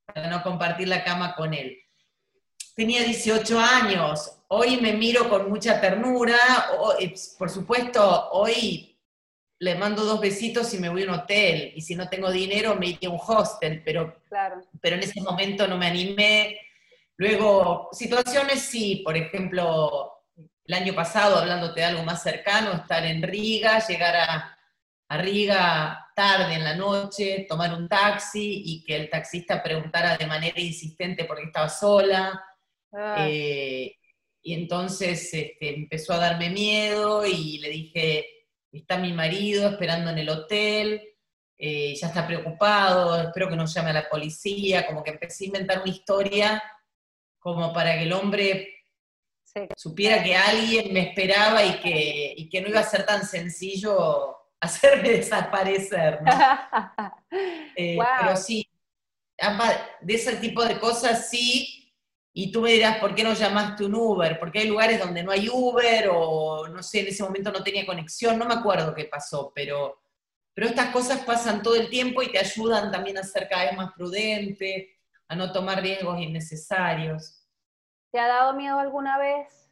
para 0.05 0.29
no 0.29 0.43
compartir 0.43 0.87
la 0.87 1.03
cama 1.03 1.35
con 1.35 1.53
él. 1.53 1.77
Tenía 2.79 3.03
18 3.03 3.59
años, 3.59 4.37
hoy 4.47 4.77
me 4.77 4.93
miro 4.93 5.29
con 5.29 5.49
mucha 5.49 5.81
ternura, 5.81 6.37
por 7.37 7.49
supuesto, 7.49 8.29
hoy 8.31 8.97
le 9.59 9.75
mando 9.75 10.05
dos 10.05 10.21
besitos 10.21 10.73
y 10.73 10.77
me 10.77 10.87
voy 10.87 11.03
a 11.03 11.07
un 11.07 11.15
hotel, 11.15 11.73
y 11.75 11.81
si 11.81 11.93
no 11.95 12.07
tengo 12.07 12.31
dinero 12.31 12.77
me 12.77 12.87
iría 12.87 13.09
a 13.09 13.11
un 13.11 13.19
hostel, 13.19 13.81
pero, 13.83 14.23
pero 14.79 14.95
en 14.95 15.03
ese 15.03 15.19
momento 15.19 15.67
no 15.67 15.77
me 15.77 15.87
animé. 15.87 16.57
Luego, 17.17 17.89
situaciones 17.91 18.61
sí, 18.61 19.01
por 19.03 19.17
ejemplo, 19.17 20.13
el 20.63 20.73
año 20.73 20.95
pasado, 20.95 21.35
hablándote 21.35 21.81
de 21.81 21.87
algo 21.87 22.03
más 22.03 22.23
cercano, 22.23 22.71
estar 22.71 23.05
en 23.05 23.21
Riga, 23.21 23.85
llegar 23.85 24.15
a, 24.15 24.57
a 25.09 25.17
Riga 25.17 26.07
tarde 26.15 26.53
en 26.53 26.63
la 26.63 26.77
noche, 26.77 27.45
tomar 27.49 27.73
un 27.73 27.89
taxi 27.89 28.63
y 28.65 28.85
que 28.85 28.95
el 28.95 29.09
taxista 29.09 29.61
preguntara 29.61 30.15
de 30.15 30.27
manera 30.27 30.61
insistente 30.61 31.25
por 31.25 31.35
qué 31.39 31.43
estaba 31.43 31.67
sola. 31.67 32.45
Ah, 32.93 33.27
Eh, 33.29 33.95
y 34.41 34.53
entonces 34.53 35.33
este, 35.33 35.75
empezó 35.75 36.13
a 36.13 36.17
darme 36.17 36.49
miedo 36.49 37.25
y 37.25 37.59
le 37.59 37.69
dije, 37.69 38.25
está 38.71 38.97
mi 38.97 39.13
marido 39.13 39.69
esperando 39.69 40.11
en 40.11 40.17
el 40.17 40.29
hotel, 40.29 41.01
eh, 41.57 41.93
ya 41.95 42.07
está 42.07 42.25
preocupado, 42.25 43.21
espero 43.21 43.49
que 43.49 43.55
no 43.57 43.65
llame 43.65 43.89
a 43.89 43.93
la 43.93 44.09
policía, 44.09 44.87
como 44.87 45.03
que 45.03 45.11
empecé 45.11 45.43
a 45.43 45.47
inventar 45.47 45.81
una 45.81 45.91
historia 45.91 46.63
como 47.37 47.73
para 47.73 47.95
que 47.95 48.03
el 48.03 48.13
hombre 48.13 48.73
sí. 49.43 49.61
supiera 49.75 50.23
que 50.23 50.35
alguien 50.35 50.93
me 50.93 51.09
esperaba 51.09 51.63
y 51.65 51.79
que, 51.81 52.33
y 52.37 52.49
que 52.49 52.61
no 52.61 52.69
iba 52.69 52.79
a 52.79 52.83
ser 52.83 53.05
tan 53.05 53.25
sencillo 53.25 54.37
hacerme 54.61 55.09
desaparecer, 55.09 56.21
¿no? 56.21 56.31
Eh, 57.75 57.95
Wow. 57.95 58.05
Pero 58.19 58.35
sí, 58.35 58.67
de 60.01 60.13
ese 60.13 60.35
tipo 60.37 60.65
de 60.65 60.79
cosas 60.79 61.29
sí, 61.29 61.78
y 62.33 62.51
tú 62.51 62.61
me 62.61 62.71
dirás, 62.71 62.97
¿por 62.99 63.15
qué 63.15 63.23
no 63.23 63.33
llamaste 63.33 63.85
un 63.85 63.95
Uber? 63.95 64.39
Porque 64.39 64.59
hay 64.59 64.67
lugares 64.67 64.99
donde 64.99 65.23
no 65.23 65.31
hay 65.31 65.49
Uber 65.49 66.09
o 66.11 66.67
no 66.67 66.83
sé, 66.83 67.01
en 67.01 67.07
ese 67.07 67.23
momento 67.23 67.51
no 67.51 67.63
tenía 67.63 67.85
conexión, 67.85 68.37
no 68.37 68.45
me 68.45 68.53
acuerdo 68.53 68.93
qué 68.93 69.05
pasó, 69.05 69.51
pero, 69.53 70.01
pero 70.53 70.67
estas 70.67 70.91
cosas 70.91 71.21
pasan 71.25 71.61
todo 71.61 71.75
el 71.75 71.89
tiempo 71.89 72.21
y 72.21 72.31
te 72.31 72.39
ayudan 72.39 72.91
también 72.91 73.17
a 73.17 73.23
ser 73.23 73.47
cada 73.49 73.65
vez 73.65 73.75
más 73.75 73.91
prudente, 73.93 74.95
a 75.27 75.35
no 75.35 75.51
tomar 75.51 75.81
riesgos 75.81 76.19
innecesarios. 76.19 77.45
¿Te 78.11 78.19
ha 78.19 78.27
dado 78.27 78.53
miedo 78.53 78.79
alguna 78.79 79.17
vez 79.17 79.71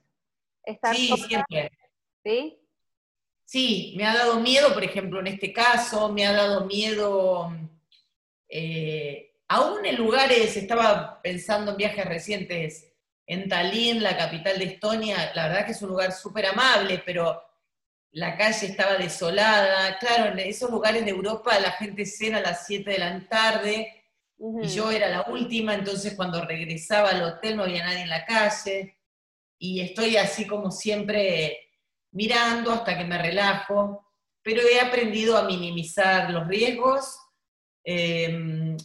estar 0.64 0.96
Sí, 0.96 1.08
sola? 1.08 1.28
siempre. 1.28 1.72
¿Sí? 2.24 2.60
Sí, 3.46 3.94
me 3.98 4.06
ha 4.06 4.14
dado 4.14 4.40
miedo, 4.42 4.74
por 4.74 4.84
ejemplo, 4.84 5.20
en 5.22 5.28
este 5.28 5.54
caso, 5.54 6.12
me 6.12 6.26
ha 6.28 6.34
dado 6.34 6.66
miedo, 6.66 7.50
eh, 8.50 9.32
aún 9.48 9.86
en 9.86 9.96
lugares, 9.96 10.58
estaba 10.58 11.22
pensando 11.22 11.72
en 11.72 11.78
viajes 11.78 12.06
recientes, 12.06 12.94
en 13.26 13.50
Tallinn, 13.50 14.02
la 14.02 14.16
capital 14.18 14.58
de 14.58 14.66
Estonia, 14.66 15.32
la 15.36 15.50
verdad 15.50 15.66
que 15.66 15.74
es 15.74 15.82
un 15.82 15.90
lugar 15.90 16.14
súper 16.14 16.46
amable, 16.46 17.04
pero 17.06 17.42
la 18.12 18.38
calle 18.38 18.68
estaba 18.68 18.96
desolada. 18.96 19.98
Claro, 20.00 20.32
en 20.32 20.40
esos 20.40 20.72
lugares 20.72 21.04
de 21.04 21.12
Europa 21.12 21.60
la 21.60 21.72
gente 21.72 22.06
cena 22.06 22.38
a 22.38 22.42
las 22.42 22.66
7 22.66 22.90
de 22.90 22.98
la 23.00 23.28
tarde 23.28 23.94
y 24.40 24.68
yo 24.68 24.92
era 24.92 25.10
la 25.10 25.24
última, 25.30 25.74
entonces 25.74 26.14
cuando 26.16 26.46
regresaba 26.46 27.10
al 27.10 27.24
hotel 27.24 27.58
no 27.58 27.64
había 27.64 27.86
nadie 27.86 28.04
en 28.04 28.10
la 28.10 28.24
calle, 28.26 28.98
y 29.60 29.82
estoy 29.82 30.16
así 30.18 30.46
como 30.46 30.70
siempre 30.72 31.58
mirando 32.12 32.72
hasta 32.72 32.98
que 32.98 33.04
me 33.04 33.18
relajo, 33.18 34.06
pero 34.44 34.62
he 34.62 34.80
aprendido 34.80 35.36
a 35.36 35.44
minimizar 35.44 36.30
los 36.30 36.48
riesgos, 36.48 37.18
eh, 37.84 38.78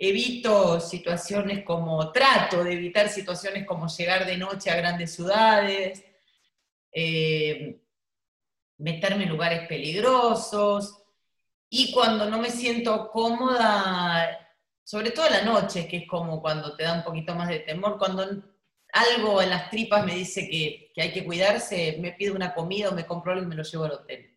evito 0.00 0.80
situaciones 0.80 1.62
como, 1.62 2.10
trato 2.10 2.64
de 2.64 2.72
evitar 2.72 3.10
situaciones 3.10 3.66
como 3.66 3.86
llegar 3.86 4.24
de 4.24 4.38
noche 4.38 4.70
a 4.70 4.76
grandes 4.76 5.14
ciudades, 5.14 6.02
eh, 6.90 7.78
meterme 8.78 9.24
en 9.24 9.28
lugares 9.28 9.68
peligrosos, 9.68 11.02
y 11.68 11.92
cuando 11.92 12.30
no 12.30 12.38
me 12.38 12.50
siento 12.50 13.10
cómoda, 13.10 14.48
sobre 14.82 15.10
todo 15.10 15.26
a 15.26 15.30
la 15.30 15.42
noche, 15.42 15.86
que 15.86 15.98
es 15.98 16.08
como 16.08 16.40
cuando 16.40 16.74
te 16.74 16.84
da 16.84 16.94
un 16.94 17.04
poquito 17.04 17.34
más 17.34 17.50
de 17.50 17.60
temor, 17.60 17.98
cuando 17.98 18.24
algo 18.92 19.42
en 19.42 19.50
las 19.50 19.68
tripas 19.68 20.04
me 20.06 20.14
dice 20.14 20.48
que, 20.48 20.90
que 20.94 21.02
hay 21.02 21.12
que 21.12 21.26
cuidarse, 21.26 21.98
me 22.00 22.12
pido 22.12 22.34
una 22.34 22.54
comida 22.54 22.88
o 22.88 22.94
me 22.94 23.06
compro 23.06 23.32
algo 23.32 23.44
y 23.44 23.48
me 23.48 23.54
lo 23.54 23.62
llevo 23.62 23.84
al 23.84 23.92
hotel. 23.92 24.34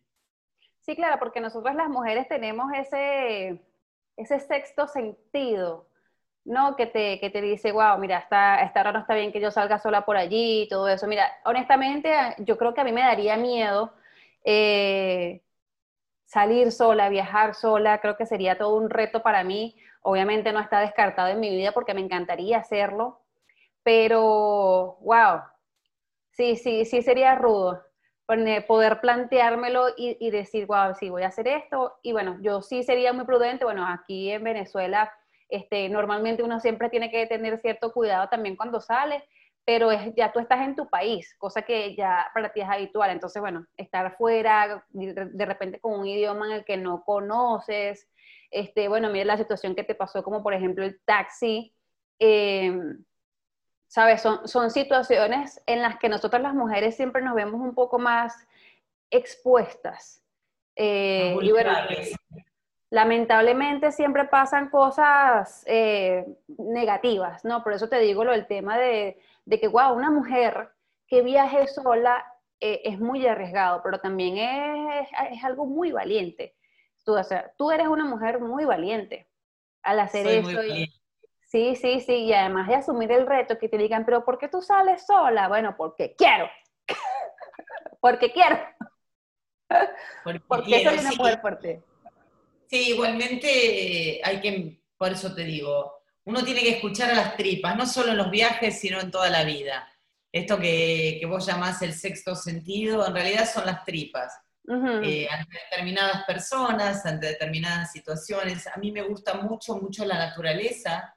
Sí, 0.82 0.94
claro, 0.94 1.16
porque 1.18 1.40
nosotras 1.40 1.74
las 1.74 1.88
mujeres 1.88 2.28
tenemos 2.28 2.70
ese, 2.74 3.58
ese 4.16 4.40
sexto 4.40 4.86
sentido, 4.86 5.88
¿no? 6.44 6.76
Que 6.76 6.86
te, 6.86 7.20
que 7.20 7.30
te 7.30 7.40
dice, 7.40 7.72
wow, 7.72 7.98
mira, 7.98 8.18
está, 8.18 8.62
esta 8.62 8.80
hora 8.80 8.92
no 8.92 9.00
está 9.00 9.14
bien 9.14 9.32
que 9.32 9.40
yo 9.40 9.50
salga 9.50 9.78
sola 9.78 10.04
por 10.04 10.16
allí 10.16 10.62
y 10.62 10.68
todo 10.68 10.88
eso. 10.88 11.06
Mira, 11.06 11.30
honestamente, 11.44 12.12
yo 12.38 12.58
creo 12.58 12.74
que 12.74 12.80
a 12.82 12.84
mí 12.84 12.92
me 12.92 13.02
daría 13.02 13.36
miedo 13.36 13.94
eh, 14.44 15.42
salir 16.26 16.72
sola, 16.72 17.08
viajar 17.08 17.54
sola, 17.54 18.00
creo 18.00 18.16
que 18.16 18.26
sería 18.26 18.58
todo 18.58 18.76
un 18.76 18.90
reto 18.90 19.22
para 19.22 19.44
mí. 19.44 19.76
Obviamente 20.02 20.52
no 20.52 20.60
está 20.60 20.80
descartado 20.80 21.28
en 21.28 21.40
mi 21.40 21.50
vida 21.50 21.72
porque 21.72 21.94
me 21.94 22.00
encantaría 22.02 22.58
hacerlo, 22.58 23.20
pero, 23.84 24.98
wow, 25.02 25.40
sí, 26.32 26.56
sí, 26.56 26.84
sí 26.84 27.02
sería 27.02 27.34
rudo 27.36 27.82
poder 28.66 29.00
planteármelo 29.00 29.88
y, 29.96 30.30
decir, 30.30 30.66
wow, 30.66 30.94
sí, 30.98 31.10
voy 31.10 31.22
a 31.22 31.28
hacer 31.28 31.48
esto. 31.48 31.94
Y 32.02 32.12
bueno, 32.12 32.38
yo 32.40 32.62
sí 32.62 32.82
sería 32.82 33.12
muy 33.12 33.24
prudente. 33.24 33.64
Bueno, 33.64 33.86
aquí 33.86 34.30
en 34.30 34.44
Venezuela, 34.44 35.12
este, 35.48 35.88
normalmente 35.88 36.42
uno 36.42 36.60
siempre 36.60 36.88
tiene 36.88 37.10
que 37.10 37.26
tener 37.26 37.58
cierto 37.58 37.92
cuidado 37.92 38.28
también 38.28 38.56
cuando 38.56 38.80
sale, 38.80 39.24
pero 39.64 39.90
es, 39.90 40.14
ya 40.14 40.32
tú 40.32 40.40
estás 40.40 40.60
en 40.66 40.76
tu 40.76 40.88
país, 40.88 41.34
cosa 41.38 41.62
que 41.62 41.94
ya 41.96 42.26
para 42.34 42.52
ti 42.52 42.60
es 42.60 42.68
habitual. 42.68 43.10
Entonces, 43.10 43.40
bueno, 43.40 43.66
estar 43.76 44.16
fuera, 44.16 44.84
de, 44.90 45.14
de 45.14 45.46
repente 45.46 45.80
con 45.80 46.00
un 46.00 46.06
idioma 46.06 46.46
en 46.46 46.52
el 46.52 46.64
que 46.64 46.76
no 46.76 47.02
conoces, 47.04 48.08
este, 48.50 48.88
bueno, 48.88 49.10
mira 49.10 49.24
la 49.24 49.36
situación 49.36 49.74
que 49.74 49.82
te 49.84 49.94
pasó, 49.94 50.22
como 50.22 50.42
por 50.42 50.54
ejemplo 50.54 50.84
el 50.84 51.00
taxi. 51.04 51.74
eh, 52.20 52.72
¿sabes? 53.94 54.22
Son, 54.22 54.48
son 54.48 54.72
situaciones 54.72 55.62
en 55.66 55.80
las 55.80 56.00
que 56.00 56.08
nosotras 56.08 56.42
las 56.42 56.52
mujeres 56.52 56.96
siempre 56.96 57.22
nos 57.22 57.36
vemos 57.36 57.60
un 57.60 57.76
poco 57.76 58.00
más 58.00 58.34
expuestas. 59.08 60.20
Eh, 60.74 61.38
y 61.40 61.52
bueno, 61.52 61.70
Vulnerables. 61.70 62.16
lamentablemente 62.90 63.92
siempre 63.92 64.24
pasan 64.24 64.68
cosas 64.68 65.62
eh, 65.68 66.26
negativas, 66.58 67.44
¿no? 67.44 67.62
Por 67.62 67.72
eso 67.72 67.88
te 67.88 68.00
digo 68.00 68.24
lo 68.24 68.32
del 68.32 68.48
tema 68.48 68.76
de, 68.78 69.16
de 69.44 69.60
que, 69.60 69.68
wow, 69.68 69.94
una 69.94 70.10
mujer 70.10 70.70
que 71.06 71.22
viaje 71.22 71.68
sola 71.68 72.26
eh, 72.58 72.80
es 72.86 72.98
muy 72.98 73.24
arriesgado, 73.24 73.80
pero 73.84 74.00
también 74.00 74.38
es, 74.38 75.08
es 75.30 75.44
algo 75.44 75.66
muy 75.66 75.92
valiente. 75.92 76.56
Tú, 77.04 77.16
o 77.16 77.22
sea, 77.22 77.52
tú 77.56 77.70
eres 77.70 77.86
una 77.86 78.06
mujer 78.06 78.40
muy 78.40 78.64
valiente 78.64 79.28
al 79.84 80.00
hacer 80.00 80.24
Soy 80.42 80.52
eso. 80.52 80.64
y-. 80.64 81.03
Sí, 81.54 81.76
sí, 81.76 82.00
sí, 82.00 82.12
y 82.24 82.32
además 82.32 82.66
de 82.66 82.74
asumir 82.74 83.12
el 83.12 83.28
reto, 83.28 83.56
que 83.60 83.68
te 83.68 83.78
digan, 83.78 84.04
pero 84.04 84.24
¿por 84.24 84.38
qué 84.38 84.48
tú 84.48 84.60
sales 84.60 85.06
sola? 85.06 85.46
Bueno, 85.46 85.76
porque 85.78 86.16
quiero. 86.18 86.50
porque 88.00 88.32
quiero. 88.32 88.58
Porque 90.24 90.40
Porque 90.48 90.66
quiero, 90.66 90.90
soy 90.90 90.98
una 90.98 91.10
sí. 91.12 91.16
mujer 91.16 91.40
fuerte. 91.40 91.82
Sí, 92.68 92.88
igualmente 92.88 94.16
eh, 94.16 94.20
hay 94.24 94.40
que, 94.40 94.80
por 94.98 95.12
eso 95.12 95.32
te 95.32 95.44
digo, 95.44 96.02
uno 96.24 96.42
tiene 96.42 96.60
que 96.60 96.70
escuchar 96.70 97.10
a 97.10 97.14
las 97.14 97.36
tripas, 97.36 97.76
no 97.76 97.86
solo 97.86 98.10
en 98.10 98.18
los 98.18 98.32
viajes, 98.32 98.80
sino 98.80 99.00
en 99.00 99.12
toda 99.12 99.30
la 99.30 99.44
vida. 99.44 99.88
Esto 100.32 100.58
que, 100.58 101.18
que 101.20 101.26
vos 101.26 101.46
llamás 101.46 101.80
el 101.82 101.92
sexto 101.92 102.34
sentido, 102.34 103.06
en 103.06 103.14
realidad 103.14 103.48
son 103.48 103.64
las 103.66 103.84
tripas. 103.84 104.36
Eh, 104.66 105.28
ante 105.30 105.58
determinadas 105.70 106.24
personas, 106.24 107.06
ante 107.06 107.28
determinadas 107.28 107.92
situaciones. 107.92 108.66
A 108.66 108.76
mí 108.78 108.90
me 108.90 109.02
gusta 109.02 109.34
mucho, 109.34 109.76
mucho 109.76 110.04
la 110.04 110.18
naturaleza. 110.18 111.14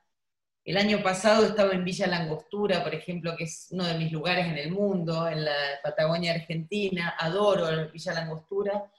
El 0.67 0.75
año 0.75 1.01
pasado 1.01 1.45
estaba 1.45 1.71
en 1.71 1.85
Villa 1.85 2.07
Langostura, 2.07 2.83
por 2.83 2.93
ejemplo, 2.93 3.37
que 3.37 3.45
es 3.45 3.69
uno 3.71 3.85
de 3.85 3.97
mis 3.97 4.11
lugares 4.11 4.47
en 4.47 4.57
el 4.57 4.69
mundo, 4.69 5.25
en 5.25 5.45
la 5.45 5.55
Patagonia 5.81 6.33
Argentina. 6.33 7.15
Adoro 7.17 7.89
Villa 7.89 8.13
Langostura. 8.13 8.91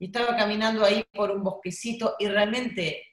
Y 0.00 0.06
estaba 0.06 0.36
caminando 0.36 0.84
ahí 0.84 1.04
por 1.14 1.30
un 1.30 1.44
bosquecito 1.44 2.16
y 2.18 2.26
realmente 2.26 3.04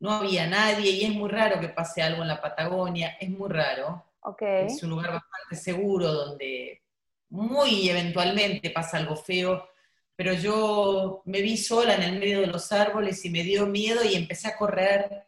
no 0.00 0.12
había 0.12 0.46
nadie 0.46 0.92
y 0.92 1.04
es 1.04 1.10
muy 1.10 1.28
raro 1.28 1.60
que 1.60 1.68
pase 1.68 2.00
algo 2.00 2.22
en 2.22 2.28
la 2.28 2.40
Patagonia, 2.40 3.18
es 3.20 3.28
muy 3.28 3.50
raro. 3.50 4.02
Ok. 4.22 4.40
Es 4.40 4.82
un 4.82 4.88
lugar 4.88 5.12
bastante 5.12 5.56
seguro 5.56 6.10
donde 6.10 6.80
muy 7.28 7.86
eventualmente 7.86 8.70
pasa 8.70 8.96
algo 8.96 9.14
feo, 9.14 9.68
pero 10.16 10.32
yo 10.32 11.20
me 11.26 11.42
vi 11.42 11.58
sola 11.58 11.96
en 11.96 12.02
el 12.02 12.18
medio 12.18 12.40
de 12.40 12.46
los 12.46 12.72
árboles 12.72 13.22
y 13.26 13.28
me 13.28 13.42
dio 13.42 13.66
miedo 13.66 14.02
y 14.02 14.14
empecé 14.14 14.48
a 14.48 14.56
correr. 14.56 15.26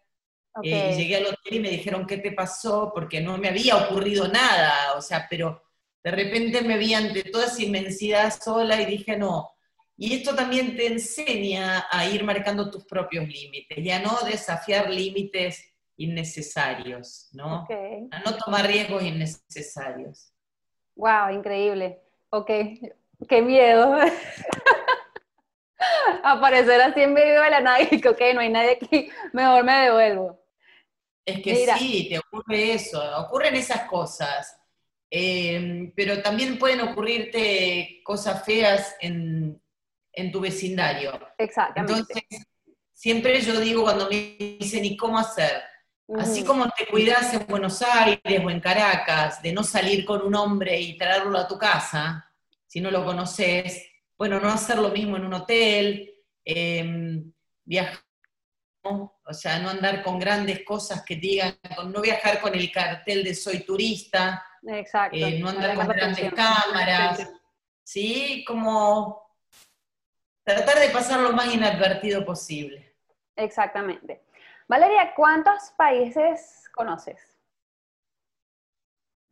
Eh, 0.63 0.93
y 0.93 0.97
llegué 0.97 1.17
al 1.17 1.27
hotel 1.27 1.55
y 1.55 1.61
me 1.61 1.71
dijeron, 1.71 2.07
¿qué 2.07 2.19
te 2.19 2.33
pasó? 2.33 2.93
Porque 2.95 3.21
no 3.21 3.37
me 3.39 3.49
había 3.49 3.77
ocurrido 3.77 4.29
nada, 4.29 4.95
o 4.97 5.03
sea, 5.03 5.27
pero 5.29 5.63
de 6.03 6.11
repente 6.11 6.63
me 6.63 6.79
vi 6.79 6.95
ante 6.95 7.25
toda 7.25 7.47
esa 7.47 7.63
inmensidad 7.63 8.33
sola 8.33 8.81
y 8.81 8.87
dije, 8.87 9.17
no. 9.17 9.51
Y 9.97 10.15
esto 10.15 10.35
también 10.35 10.77
te 10.77 10.87
enseña 10.87 11.87
a 11.91 12.07
ir 12.07 12.23
marcando 12.23 12.71
tus 12.71 12.85
propios 12.85 13.27
límites 13.27 13.79
y 13.79 13.91
a 13.91 13.99
no 13.99 14.19
desafiar 14.25 14.91
límites 14.91 15.65
innecesarios, 15.97 17.29
¿no? 17.33 17.67
A 18.11 18.21
no 18.21 18.37
tomar 18.37 18.67
riesgos 18.67 19.03
innecesarios. 19.03 20.33
Wow, 20.95 21.31
increíble. 21.31 22.01
Ok, 22.31 22.51
qué 23.29 23.43
miedo. 23.43 23.97
Aparecer 26.23 26.81
así 26.81 27.03
en 27.03 27.15
medio 27.15 27.43
de 27.43 27.51
la 27.51 27.61
nada 27.61 27.83
y 27.83 28.01
que, 28.01 28.09
ok, 28.09 28.21
no 28.35 28.41
hay 28.41 28.51
nadie 28.51 28.79
aquí, 28.81 29.11
mejor 29.33 29.65
me 29.65 29.73
devuelvo. 29.73 30.46
Es 31.27 31.43
que 31.43 31.53
Mira. 31.53 31.77
sí, 31.77 32.07
te 32.09 32.19
ocurre 32.19 32.73
eso, 32.73 33.03
ocurren 33.19 33.57
esas 33.57 33.83
cosas. 33.83 34.57
Eh, 35.11 35.93
pero 35.95 36.23
también 36.23 36.59
pueden 36.59 36.81
ocurrirte 36.81 38.01
cosas 38.05 38.45
feas 38.45 38.97
en, 39.01 39.61
en 40.13 40.33
tu 40.33 40.41
vecindario. 40.41 41.21
Exactamente. 41.39 41.93
Entonces, 41.93 42.47
siempre 42.93 43.41
yo 43.41 43.61
digo 43.61 43.83
cuando 43.83 44.09
me 44.09 44.37
dicen, 44.39 44.85
¿y 44.85 44.97
cómo 44.97 45.19
hacer? 45.19 45.63
Así 46.19 46.45
como 46.45 46.69
te 46.71 46.87
cuidas 46.87 47.35
en 47.35 47.47
Buenos 47.49 47.83
Aires 47.83 48.41
o 48.45 48.49
en 48.49 48.61
Caracas 48.61 49.43
de 49.43 49.53
no 49.53 49.65
salir 49.65 50.05
con 50.05 50.23
un 50.23 50.37
hombre 50.37 50.81
y 50.81 50.97
traerlo 50.97 51.37
a 51.37 51.49
tu 51.49 51.59
casa, 51.59 52.33
si 52.67 52.81
no 52.81 52.93
lo 52.93 53.05
conoces, 53.05 53.85
bueno, 54.17 54.39
no 54.39 54.49
hacer 54.49 54.79
lo 54.79 54.91
mismo 54.91 55.17
en 55.17 55.25
un 55.25 55.35
hotel, 55.35 56.15
em, 56.45 57.33
viajar, 57.65 58.06
o 59.25 59.35
sea, 59.35 59.59
no 59.59 59.71
andar 59.71 60.03
con 60.03 60.19
grandes 60.19 60.65
cosas 60.65 61.03
que 61.05 61.17
digan, 61.17 61.59
no 61.89 62.01
viajar 62.01 62.41
con 62.41 62.55
el 62.55 62.71
cartel 62.71 63.25
de 63.25 63.35
soy 63.35 63.61
turista, 63.61 64.43
Exacto. 64.67 65.17
Eh, 65.17 65.39
no 65.39 65.49
andar 65.49 65.75
con 65.77 65.89
grandes 65.89 66.33
cámaras, 66.33 67.31
¿sí? 67.85 68.45
Como 68.47 69.23
tratar 70.43 70.79
de 70.79 70.91
pasar 70.91 71.21
lo 71.21 71.33
más 71.33 71.53
inadvertido 71.55 72.25
posible. 72.25 72.97
Exactamente. 73.37 74.25
Valeria, 74.69 75.15
¿cuántos 75.15 75.71
países 75.77 76.65
conoces? 76.75 77.36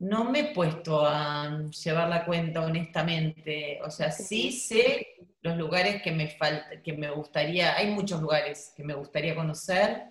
No 0.04 0.24
me 0.24 0.40
he 0.40 0.54
puesto 0.54 1.06
a 1.06 1.62
llevar 1.70 2.08
la 2.10 2.26
cuenta 2.26 2.60
honestamente. 2.60 3.80
O 3.82 3.90
sea, 3.90 4.10
sí 4.12 4.52
sé 4.52 5.16
los 5.40 5.56
lugares 5.56 6.02
que 6.02 6.12
me 6.12 6.28
falta, 6.28 6.82
que 6.82 6.92
me 6.92 7.10
gustaría, 7.10 7.74
hay 7.74 7.90
muchos 7.90 8.20
lugares 8.20 8.74
que 8.76 8.84
me 8.84 8.92
gustaría 8.92 9.34
conocer. 9.34 10.04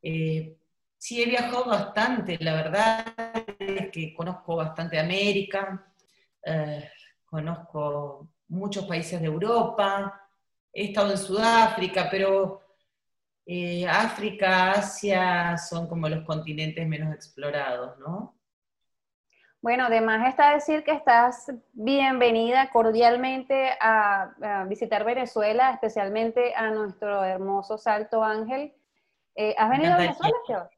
Eh, 0.00 0.56
sí 0.96 1.22
he 1.22 1.26
viajado 1.26 1.64
bastante, 1.64 2.38
la 2.40 2.54
verdad 2.54 3.14
es 3.58 3.90
que 3.90 4.14
conozco 4.14 4.56
bastante 4.56 4.98
América, 4.98 5.92
eh, 6.44 6.88
conozco 7.26 8.28
muchos 8.48 8.84
países 8.86 9.20
de 9.20 9.26
Europa, 9.26 10.22
he 10.72 10.84
estado 10.84 11.10
en 11.10 11.18
Sudáfrica, 11.18 12.08
pero 12.08 12.60
eh, 13.44 13.86
África, 13.88 14.70
Asia 14.72 15.58
son 15.58 15.88
como 15.88 16.08
los 16.08 16.24
continentes 16.24 16.86
menos 16.86 17.12
explorados, 17.12 17.98
¿no? 17.98 18.39
Bueno, 19.62 19.84
además 19.86 20.26
está 20.26 20.54
decir 20.54 20.84
que 20.84 20.92
estás 20.92 21.52
bienvenida 21.72 22.70
cordialmente 22.70 23.70
a, 23.78 24.64
visitar 24.66 25.04
Venezuela, 25.04 25.72
especialmente 25.72 26.54
a 26.54 26.70
nuestro 26.70 27.22
hermoso 27.22 27.76
Salto 27.76 28.24
Ángel. 28.24 28.72
Eh, 29.34 29.54
¿Has 29.58 29.68
venido 29.68 29.92
a 29.92 29.98
Venezuela, 29.98 30.70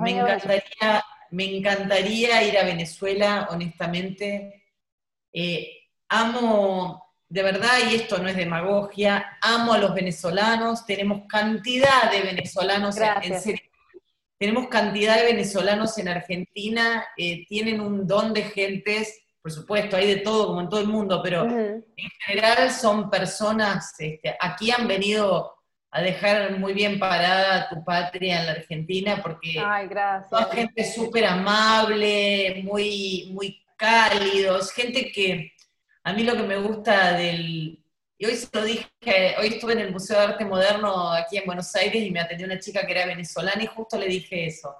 me, 0.00 0.10
encantaría, 0.10 1.04
me 1.30 1.56
encantaría 1.56 2.42
ir 2.44 2.58
a 2.58 2.64
Venezuela, 2.64 3.48
honestamente. 3.50 4.64
Eh, 5.32 5.70
amo 6.08 7.06
de 7.28 7.42
verdad, 7.42 7.78
y 7.90 7.96
esto 7.96 8.18
no 8.18 8.28
es 8.28 8.36
demagogia, 8.36 9.36
amo 9.42 9.72
a 9.72 9.78
los 9.78 9.92
venezolanos, 9.94 10.86
tenemos 10.86 11.22
cantidad 11.28 12.10
de 12.10 12.20
venezolanos 12.20 12.96
en, 12.96 13.40
serio. 13.40 13.60
Tenemos 14.38 14.68
cantidad 14.68 15.16
de 15.16 15.24
venezolanos 15.24 15.96
en 15.98 16.08
Argentina, 16.08 17.06
eh, 17.16 17.46
tienen 17.46 17.80
un 17.80 18.06
don 18.06 18.34
de 18.34 18.42
gentes, 18.42 19.22
por 19.40 19.50
supuesto, 19.52 19.96
hay 19.96 20.08
de 20.08 20.16
todo, 20.16 20.48
como 20.48 20.60
en 20.60 20.68
todo 20.68 20.80
el 20.80 20.88
mundo, 20.88 21.20
pero 21.22 21.44
en 21.48 21.84
general 22.26 22.70
son 22.70 23.08
personas, 23.08 23.94
este, 23.98 24.36
aquí 24.40 24.70
han 24.70 24.88
venido 24.88 25.54
a 25.90 26.02
dejar 26.02 26.58
muy 26.58 26.74
bien 26.74 26.98
parada 26.98 27.68
tu 27.68 27.82
patria 27.82 28.40
en 28.40 28.46
la 28.46 28.52
Argentina, 28.52 29.20
porque 29.22 29.58
Ay, 29.58 29.88
son 30.28 30.50
gente 30.50 30.84
súper 30.84 31.24
amable, 31.24 32.60
muy, 32.64 33.30
muy 33.32 33.62
cálidos, 33.76 34.72
gente 34.72 35.10
que 35.10 35.52
a 36.04 36.12
mí 36.12 36.22
lo 36.22 36.34
que 36.34 36.42
me 36.42 36.56
gusta 36.56 37.12
del... 37.14 37.82
Y 38.18 38.24
hoy 38.24 38.34
se 38.34 38.48
lo 38.50 38.64
dije, 38.64 39.34
hoy 39.38 39.48
estuve 39.48 39.74
en 39.74 39.80
el 39.80 39.92
Museo 39.92 40.18
de 40.18 40.24
Arte 40.24 40.44
Moderno 40.46 41.12
aquí 41.12 41.36
en 41.36 41.44
Buenos 41.44 41.74
Aires 41.74 42.02
y 42.02 42.10
me 42.10 42.20
atendió 42.20 42.46
una 42.46 42.58
chica 42.58 42.86
que 42.86 42.92
era 42.92 43.04
venezolana 43.04 43.62
y 43.62 43.66
justo 43.66 43.98
le 43.98 44.06
dije 44.06 44.46
eso. 44.46 44.74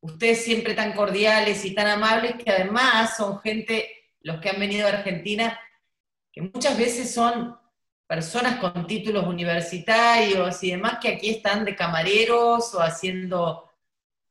Ustedes 0.00 0.42
siempre 0.42 0.72
tan 0.72 0.94
cordiales 0.94 1.64
y 1.66 1.74
tan 1.74 1.86
amables 1.86 2.36
que 2.42 2.50
además 2.50 3.16
son 3.16 3.40
gente, 3.40 3.86
los 4.20 4.40
que 4.40 4.48
han 4.48 4.58
venido 4.58 4.86
a 4.86 4.90
Argentina, 4.90 5.60
que 6.32 6.40
muchas 6.40 6.78
veces 6.78 7.12
son 7.12 7.58
personas 8.06 8.58
con 8.58 8.86
títulos 8.86 9.26
universitarios 9.26 10.62
y 10.62 10.70
demás 10.70 10.98
que 11.00 11.08
aquí 11.08 11.30
están 11.30 11.64
de 11.64 11.76
camareros 11.76 12.74
o 12.74 12.80
haciendo 12.80 13.65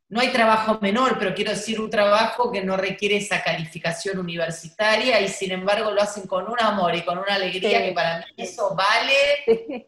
no 0.07 0.21
hay 0.21 0.31
trabajo 0.31 0.77
menor, 0.81 1.17
pero 1.17 1.33
quiero 1.33 1.51
decir 1.51 1.81
un 1.81 1.89
trabajo 1.89 2.51
que 2.51 2.63
no 2.63 2.77
requiere 2.77 3.17
esa 3.17 3.41
calificación 3.41 4.19
universitaria 4.19 5.19
y 5.19 5.27
sin 5.27 5.51
embargo 5.51 5.91
lo 5.91 6.01
hacen 6.01 6.27
con 6.27 6.47
un 6.49 6.59
amor 6.59 6.95
y 6.95 7.03
con 7.03 7.17
una 7.17 7.35
alegría 7.35 7.83
que 7.83 7.91
para 7.91 8.19
mí 8.19 8.25
eso 8.37 8.75
vale 8.75 9.87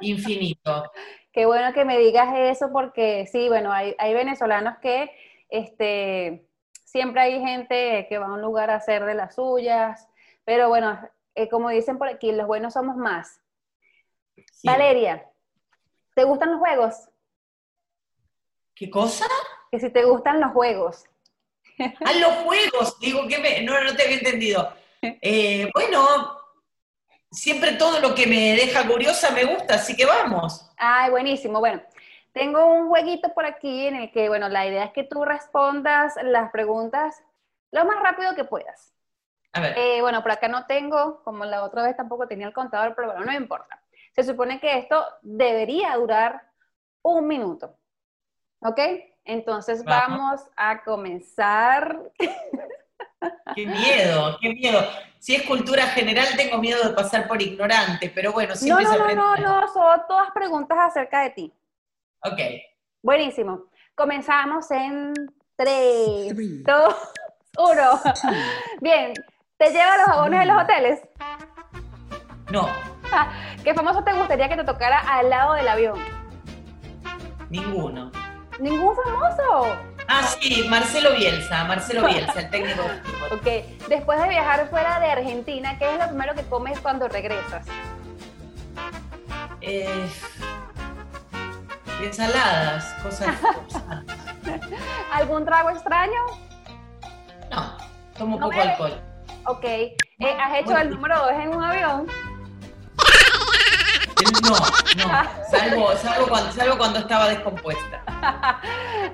infinito. 0.00 0.90
Qué 1.32 1.46
bueno 1.46 1.72
que 1.72 1.84
me 1.84 1.96
digas 1.98 2.28
eso 2.36 2.70
porque 2.72 3.26
sí, 3.30 3.48
bueno, 3.48 3.72
hay, 3.72 3.94
venezolanos 4.14 4.78
que 4.78 5.10
este, 5.48 6.44
siempre 6.84 7.22
hay 7.22 7.40
gente 7.40 8.06
que 8.08 8.18
va 8.18 8.26
a 8.26 8.32
un 8.32 8.42
lugar 8.42 8.70
a 8.70 8.76
hacer 8.76 9.04
de 9.04 9.14
las 9.14 9.36
suyas, 9.36 10.08
pero 10.44 10.68
bueno, 10.68 10.98
eh, 11.36 11.48
como 11.48 11.70
dicen 11.70 11.98
por 11.98 12.08
aquí, 12.08 12.32
los 12.32 12.48
buenos 12.48 12.74
somos 12.74 12.96
más. 12.96 13.40
Valeria, 14.64 15.24
¿te 16.14 16.24
gustan 16.24 16.50
los 16.50 16.58
juegos? 16.58 17.08
¿Qué 18.80 18.88
cosa? 18.88 19.26
Que 19.70 19.78
si 19.78 19.90
te 19.90 20.04
gustan 20.04 20.40
los 20.40 20.52
juegos. 20.52 21.04
Ah, 22.04 22.12
los 22.14 22.32
juegos, 22.44 22.98
digo 22.98 23.26
que 23.28 23.62
no, 23.62 23.78
no 23.82 23.94
te 23.94 24.04
había 24.04 24.18
entendido. 24.18 24.70
Eh, 25.02 25.70
bueno, 25.74 26.38
siempre 27.30 27.72
todo 27.72 28.00
lo 28.00 28.14
que 28.14 28.26
me 28.26 28.54
deja 28.54 28.86
curiosa 28.86 29.30
me 29.32 29.44
gusta, 29.44 29.74
así 29.74 29.96
que 29.96 30.04
vamos. 30.04 30.70
Ay, 30.76 31.10
buenísimo. 31.10 31.58
Bueno, 31.58 31.82
tengo 32.32 32.66
un 32.66 32.88
jueguito 32.88 33.32
por 33.34 33.46
aquí 33.46 33.86
en 33.86 33.96
el 33.96 34.12
que, 34.12 34.28
bueno, 34.28 34.48
la 34.48 34.66
idea 34.66 34.84
es 34.84 34.92
que 34.92 35.04
tú 35.04 35.24
respondas 35.24 36.14
las 36.22 36.50
preguntas 36.50 37.22
lo 37.72 37.84
más 37.84 38.02
rápido 38.02 38.34
que 38.34 38.44
puedas. 38.44 38.94
A 39.52 39.60
ver. 39.60 39.78
Eh, 39.78 40.00
bueno, 40.02 40.22
por 40.22 40.32
acá 40.32 40.48
no 40.48 40.66
tengo, 40.66 41.22
como 41.22 41.44
la 41.44 41.64
otra 41.64 41.82
vez 41.82 41.96
tampoco 41.96 42.28
tenía 42.28 42.46
el 42.46 42.54
contador, 42.54 42.94
pero 42.94 43.08
bueno, 43.08 43.26
no 43.26 43.32
importa. 43.32 43.82
Se 44.14 44.22
supone 44.22 44.60
que 44.60 44.78
esto 44.78 45.02
debería 45.22 45.96
durar 45.96 46.42
un 47.02 47.26
minuto. 47.26 47.79
¿Ok? 48.62 48.78
Entonces 49.24 49.84
vamos 49.84 50.40
a 50.56 50.82
comenzar. 50.82 51.98
Qué 53.54 53.66
miedo, 53.66 54.38
qué 54.40 54.54
miedo. 54.54 54.80
Si 55.18 55.34
es 55.34 55.42
cultura 55.42 55.86
general, 55.88 56.26
tengo 56.36 56.56
miedo 56.58 56.82
de 56.88 56.94
pasar 56.94 57.28
por 57.28 57.42
ignorante, 57.42 58.10
pero 58.14 58.32
bueno, 58.32 58.56
siempre 58.56 58.84
no, 58.84 58.92
no, 58.92 59.08
se 59.08 59.14
No, 59.14 59.36
no, 59.36 59.60
no, 59.60 59.68
son 59.68 60.00
todas 60.08 60.30
preguntas 60.30 60.78
acerca 60.80 61.22
de 61.22 61.30
ti. 61.30 61.52
Ok. 62.22 62.38
Buenísimo. 63.02 63.66
Comenzamos 63.94 64.70
en 64.70 65.12
3, 65.56 66.64
2, 66.64 66.94
1. 67.58 68.00
Bien, 68.80 69.12
¿te 69.58 69.70
lleva 69.70 69.98
los 69.98 70.06
jabones 70.06 70.40
de 70.40 70.46
los 70.46 70.62
hoteles? 70.62 71.00
No. 72.50 72.68
¿Qué 73.64 73.74
famoso 73.74 74.02
te 74.02 74.14
gustaría 74.14 74.48
que 74.48 74.56
te 74.56 74.64
tocara 74.64 75.00
al 75.00 75.28
lado 75.28 75.54
del 75.54 75.68
avión? 75.68 75.98
Ninguno. 77.50 78.10
¿Ningún 78.60 78.94
famoso? 78.94 79.76
Ah, 80.06 80.22
sí, 80.22 80.66
Marcelo 80.68 81.12
Bielsa, 81.14 81.64
Marcelo 81.64 82.06
Bielsa, 82.06 82.40
el 82.40 82.50
técnico 82.50 82.82
Ok, 83.32 83.46
después 83.88 84.20
de 84.20 84.28
viajar 84.28 84.68
fuera 84.68 85.00
de 85.00 85.06
Argentina, 85.06 85.78
¿qué 85.78 85.94
es 85.94 85.98
lo 85.98 86.08
primero 86.08 86.34
que 86.34 86.42
comes 86.42 86.78
cuando 86.80 87.08
regresas? 87.08 87.66
Eh, 89.62 90.08
ensaladas, 92.02 92.92
cosas. 93.02 93.34
¿Algún 95.12 95.44
trago 95.44 95.70
extraño? 95.70 96.20
No, 97.50 97.76
tomo 98.18 98.38
poco 98.38 98.60
alcohol. 98.60 99.00
Ok, 99.46 99.64
eh, 99.64 99.96
¿has 100.18 100.58
hecho 100.58 100.76
el 100.76 100.90
número 100.90 101.18
dos 101.18 101.32
en 101.32 101.48
un 101.54 101.64
avión? 101.64 102.06
No, 104.42 104.50
no, 104.50 105.30
salvo, 105.50 105.96
salvo, 105.96 106.28
cuando, 106.28 106.52
salvo 106.52 106.78
cuando 106.78 106.98
estaba 106.98 107.28
descompuesta. 107.28 108.02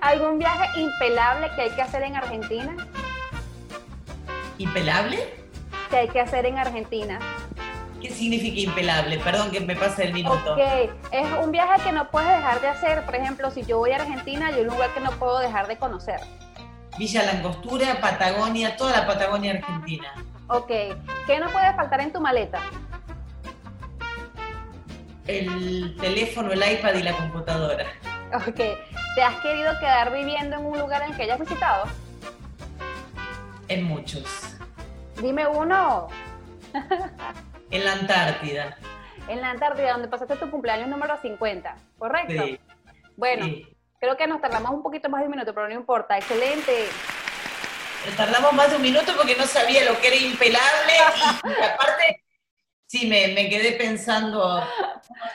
¿Algún 0.01 0.38
viaje 0.38 0.81
impelable 0.81 1.51
que 1.55 1.62
hay 1.62 1.71
que 1.71 1.83
hacer 1.83 2.03
en 2.03 2.16
Argentina? 2.16 2.77
¿Impelable? 4.59 5.47
Que 5.90 5.97
hay 5.97 6.09
que 6.09 6.21
hacer 6.21 6.47
en 6.47 6.59
Argentina. 6.59 7.19
¿Qué 8.01 8.11
significa 8.11 8.61
impelable? 8.61 9.19
Perdón 9.19 9.51
que 9.51 9.61
me 9.61 9.75
pase 9.75 10.05
el 10.05 10.12
minuto. 10.12 10.53
Ok, 10.53 10.90
es 11.11 11.27
un 11.42 11.51
viaje 11.51 11.83
que 11.83 11.92
no 11.92 12.11
puedes 12.11 12.29
dejar 12.29 12.61
de 12.61 12.69
hacer. 12.69 13.05
Por 13.05 13.14
ejemplo, 13.14 13.51
si 13.51 13.64
yo 13.64 13.79
voy 13.79 13.92
a 13.92 13.97
Argentina, 13.97 14.49
hay 14.49 14.61
un 14.61 14.66
lugar 14.66 14.92
que 14.95 15.01
no 15.01 15.11
puedo 15.12 15.38
dejar 15.38 15.66
de 15.66 15.77
conocer. 15.77 16.21
Villa 16.99 17.25
Langostura, 17.25 18.01
Patagonia, 18.01 18.77
toda 18.77 18.92
la 18.92 19.07
Patagonia 19.07 19.53
Argentina. 19.53 20.12
Ok, 20.49 20.69
¿qué 21.27 21.40
no 21.40 21.51
puede 21.51 21.75
faltar 21.75 22.01
en 22.01 22.12
tu 22.12 22.21
maleta? 22.21 22.61
El 25.27 25.97
teléfono, 26.01 26.53
el 26.53 26.73
iPad 26.73 26.95
y 26.95 27.03
la 27.03 27.17
computadora. 27.17 27.87
Ok. 28.35 28.57
¿Te 29.15 29.23
has 29.23 29.41
querido 29.41 29.79
quedar 29.79 30.12
viviendo 30.12 30.57
en 30.57 30.67
un 30.67 30.79
lugar 30.79 31.03
en 31.03 31.15
que 31.17 31.23
hayas 31.23 31.39
visitado? 31.39 31.85
En 33.69 33.85
muchos. 33.85 34.25
Dime 35.21 35.47
uno. 35.47 36.09
En 37.71 37.85
la 37.85 37.93
Antártida. 37.93 38.77
En 39.29 39.41
la 39.41 39.51
Antártida, 39.51 39.93
donde 39.93 40.09
pasaste 40.09 40.37
tu 40.37 40.51
cumpleaños 40.51 40.89
número 40.89 41.19
50, 41.21 41.77
¿correcto? 41.99 42.45
Sí. 42.45 42.61
Bueno, 43.17 43.47
creo 43.99 44.17
que 44.17 44.27
nos 44.27 44.41
tardamos 44.41 44.71
un 44.73 44.83
poquito 44.83 45.09
más 45.09 45.21
de 45.21 45.27
un 45.27 45.33
minuto, 45.33 45.55
pero 45.55 45.69
no 45.69 45.75
importa. 45.75 46.19
Excelente. 46.19 46.87
Tardamos 48.17 48.53
más 48.53 48.71
de 48.71 48.77
un 48.77 48.83
minuto 48.83 49.12
porque 49.17 49.35
no 49.35 49.47
sabía 49.47 49.85
lo 49.85 49.99
que 49.99 50.09
era 50.09 50.17
impelable 50.17 50.93
y, 51.17 51.65
aparte, 51.65 52.26
sí, 52.96 53.06
me, 53.06 53.28
me, 53.28 53.48
quedé 53.48 53.72
pensando. 53.72 54.61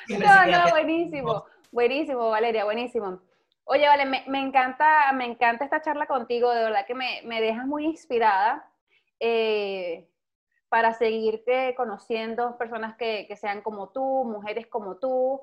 No, 0.09 0.45
no, 0.45 0.69
buenísimo, 0.69 1.45
buenísimo, 1.71 2.29
Valeria, 2.29 2.65
buenísimo. 2.65 3.21
Oye, 3.65 3.87
vale, 3.87 4.05
me, 4.05 4.23
me, 4.27 4.39
encanta, 4.39 5.11
me 5.13 5.25
encanta 5.25 5.63
esta 5.63 5.81
charla 5.81 6.07
contigo, 6.07 6.51
de 6.51 6.63
verdad 6.63 6.85
que 6.85 6.95
me, 6.95 7.21
me 7.23 7.39
dejas 7.39 7.65
muy 7.65 7.85
inspirada 7.85 8.69
eh, 9.19 10.09
para 10.69 10.93
seguirte 10.93 11.75
conociendo 11.75 12.57
personas 12.57 12.95
que, 12.97 13.25
que, 13.27 13.35
sean 13.35 13.61
como 13.61 13.89
tú, 13.89 14.25
mujeres 14.25 14.67
como 14.67 14.97
tú, 14.97 15.41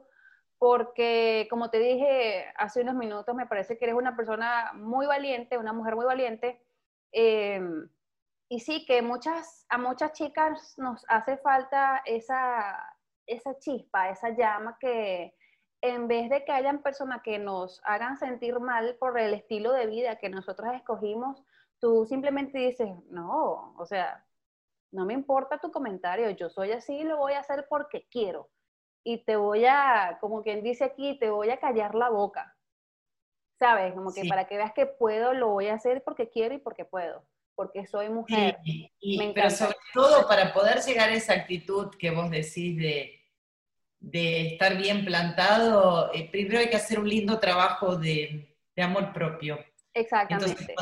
porque 0.59 1.47
como 1.49 1.71
te 1.71 1.79
dije 1.79 2.47
hace 2.57 2.83
unos 2.83 2.97
minutos, 2.97 3.35
me 3.35 3.47
parece 3.47 3.79
que 3.79 3.85
eres 3.85 3.97
una 3.97 4.17
persona 4.17 4.73
muy 4.75 5.07
valiente, 5.07 5.57
una 5.57 5.73
mujer 5.73 5.95
muy 5.95 6.05
valiente. 6.05 6.61
Eh, 7.13 7.61
y 8.49 8.61
sí, 8.61 8.87
que 8.87 9.03
muchas, 9.03 9.67
a 9.69 9.77
muchas 9.79 10.13
chicas 10.13 10.75
nos 10.79 11.05
hace 11.09 11.37
falta 11.39 12.03
esa, 12.07 12.97
esa 13.27 13.59
chispa, 13.59 14.09
esa 14.09 14.31
llama 14.31 14.79
que, 14.81 15.35
en 15.83 16.09
vez 16.09 16.31
de 16.31 16.45
que 16.45 16.53
hayan 16.53 16.83
personas 16.83 17.23
que 17.23 17.39
nos 17.39 17.81
hagan 17.85 18.17
sentir 18.17 18.59
mal 18.59 18.97
por 18.97 19.19
el 19.19 19.35
estilo 19.35 19.73
de 19.73 19.87
vida 19.87 20.17
que 20.17 20.31
nosotros 20.31 20.75
escogimos, 20.75 21.45
tú 21.79 22.07
simplemente 22.07 22.59
dices, 22.59 22.89
no, 23.11 23.75
o 23.77 23.87
sea, 23.87 24.25
no 24.91 25.05
me 25.05 25.13
importa 25.13 25.59
tu 25.59 25.71
comentario, 25.71 26.31
yo 26.31 26.49
soy 26.49 26.73
así 26.73 26.97
y 26.97 27.05
lo 27.05 27.19
voy 27.19 27.35
a 27.35 27.41
hacer 27.41 27.67
porque 27.69 28.09
quiero. 28.11 28.51
Y 29.05 29.25
te 29.25 29.37
voy 29.37 29.67
a, 29.67 30.19
como 30.21 30.43
quien 30.43 30.63
dice 30.63 30.85
aquí, 30.85 31.19
te 31.19 31.31
voy 31.31 31.51
a 31.51 31.61
callar 31.61 31.95
la 31.95 32.09
boca. 32.09 32.57
¿Sabes? 33.59 33.95
Como 33.95 34.13
que 34.13 34.25
para 34.25 34.47
que 34.47 34.57
veas 34.57 34.73
que 34.73 34.87
puedo, 34.87 35.35
lo 35.35 35.49
voy 35.49 35.69
a 35.69 35.75
hacer 35.75 36.03
porque 36.05 36.31
quiero 36.31 36.55
y 36.55 36.59
porque 36.59 36.85
puedo, 36.85 37.25
porque 37.59 37.85
soy 37.89 38.09
mujer. 38.09 38.59
Y, 38.63 39.33
pero 39.35 39.51
sobre 39.51 39.75
todo 39.93 40.29
para 40.29 40.55
poder 40.55 40.79
llegar 40.79 41.09
a 41.09 41.15
esa 41.15 41.33
actitud 41.33 41.89
que 41.99 42.13
vos 42.13 42.31
decís 42.31 42.79
de, 42.79 43.21
de 43.99 44.53
estar 44.53 44.77
bien 44.77 45.05
plantado, 45.05 46.13
eh, 46.15 46.31
primero 46.31 46.61
hay 46.61 46.71
que 46.71 46.77
hacer 46.77 47.01
un 47.01 47.09
lindo 47.09 47.41
trabajo 47.41 47.97
de, 47.97 48.55
amor 48.77 49.13
propio. 49.13 49.59
Exactamente. 49.93 50.73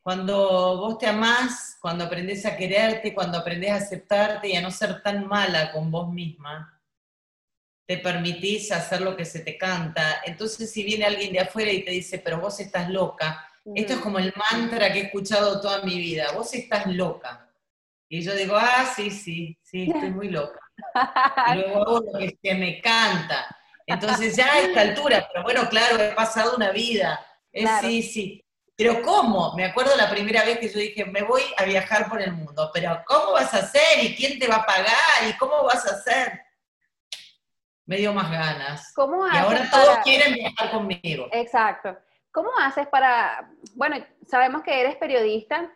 cuando, 0.00 0.78
vos 0.78 0.96
te 0.96 1.06
amás, 1.06 1.76
cuando 1.82 2.04
aprendes 2.04 2.46
a 2.46 2.56
quererte, 2.56 3.12
cuando 3.12 3.36
aprendes 3.36 3.72
a 3.72 3.76
aceptarte 3.76 4.48
y 4.48 4.56
a 4.56 4.62
no 4.62 4.70
ser 4.70 5.02
tan 5.02 5.26
mala 5.26 5.70
con 5.70 5.90
vos 5.90 6.10
misma, 6.10 6.80
te 7.84 7.98
permitís 7.98 8.72
hacer 8.72 9.02
lo 9.02 9.14
que 9.14 9.26
se 9.26 9.40
te 9.40 9.58
canta. 9.58 10.22
Entonces, 10.24 10.72
si 10.72 10.82
viene 10.82 11.04
alguien 11.04 11.34
de 11.34 11.40
afuera 11.40 11.70
y 11.70 11.84
te 11.84 11.90
dice, 11.90 12.18
pero 12.20 12.40
vos 12.40 12.58
estás 12.58 12.88
loca, 12.88 13.46
esto 13.74 13.94
es 13.94 13.98
como 13.98 14.18
el 14.18 14.32
mantra 14.50 14.92
que 14.92 15.00
he 15.00 15.02
escuchado 15.04 15.60
toda 15.60 15.82
mi 15.82 15.98
vida, 15.98 16.32
vos 16.32 16.52
estás 16.54 16.86
loca. 16.86 17.50
Y 18.08 18.22
yo 18.22 18.34
digo, 18.34 18.56
ah, 18.56 18.92
sí, 18.94 19.10
sí, 19.10 19.58
sí, 19.62 19.90
estoy 19.92 20.10
muy 20.10 20.28
loca. 20.28 20.60
Y 21.52 21.56
luego 21.56 21.82
hago 21.82 22.00
lo 22.00 22.18
que, 22.40 22.54
me 22.54 22.80
canta. 22.80 23.46
Entonces 23.86 24.36
ya 24.36 24.52
a 24.52 24.60
esta 24.60 24.80
altura, 24.82 25.28
pero 25.32 25.42
bueno, 25.42 25.68
claro, 25.68 25.98
he 25.98 26.12
pasado 26.12 26.56
una 26.56 26.70
vida. 26.70 27.24
Sí, 27.80 28.02
sí. 28.02 28.42
Pero 28.76 29.00
¿cómo? 29.02 29.54
Me 29.54 29.64
acuerdo 29.64 29.96
la 29.96 30.10
primera 30.10 30.44
vez 30.44 30.58
que 30.58 30.68
yo 30.68 30.78
dije, 30.78 31.04
me 31.06 31.22
voy 31.22 31.42
a 31.56 31.64
viajar 31.64 32.08
por 32.08 32.20
el 32.20 32.32
mundo, 32.32 32.70
pero 32.74 33.02
¿cómo 33.06 33.32
vas 33.32 33.52
a 33.54 33.58
hacer? 33.58 34.04
¿Y 34.04 34.14
quién 34.14 34.38
te 34.38 34.46
va 34.46 34.56
a 34.56 34.66
pagar? 34.66 35.28
¿Y 35.28 35.32
cómo 35.38 35.64
vas 35.64 35.86
a 35.86 35.94
hacer? 35.94 36.40
Me 37.86 37.96
dio 37.96 38.12
más 38.12 38.30
ganas. 38.30 38.92
¿Cómo 38.94 39.26
y 39.26 39.36
ahora 39.36 39.68
todos 39.70 39.98
quieren 40.04 40.34
viajar 40.34 40.70
conmigo. 40.70 41.28
Exacto. 41.32 41.96
¿Cómo 42.36 42.50
haces 42.58 42.86
para, 42.88 43.50
bueno, 43.76 43.96
sabemos 44.26 44.62
que 44.62 44.78
eres 44.78 44.96
periodista, 44.96 45.74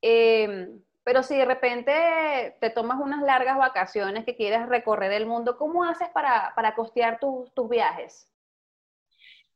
eh, 0.00 0.68
pero 1.02 1.24
si 1.24 1.36
de 1.36 1.44
repente 1.44 2.56
te 2.60 2.70
tomas 2.70 3.00
unas 3.00 3.20
largas 3.20 3.58
vacaciones 3.58 4.24
que 4.24 4.36
quieres 4.36 4.68
recorrer 4.68 5.10
el 5.10 5.26
mundo, 5.26 5.58
¿cómo 5.58 5.82
haces 5.82 6.08
para, 6.10 6.54
costear 6.76 7.18
tus 7.18 7.68
viajes? 7.68 8.30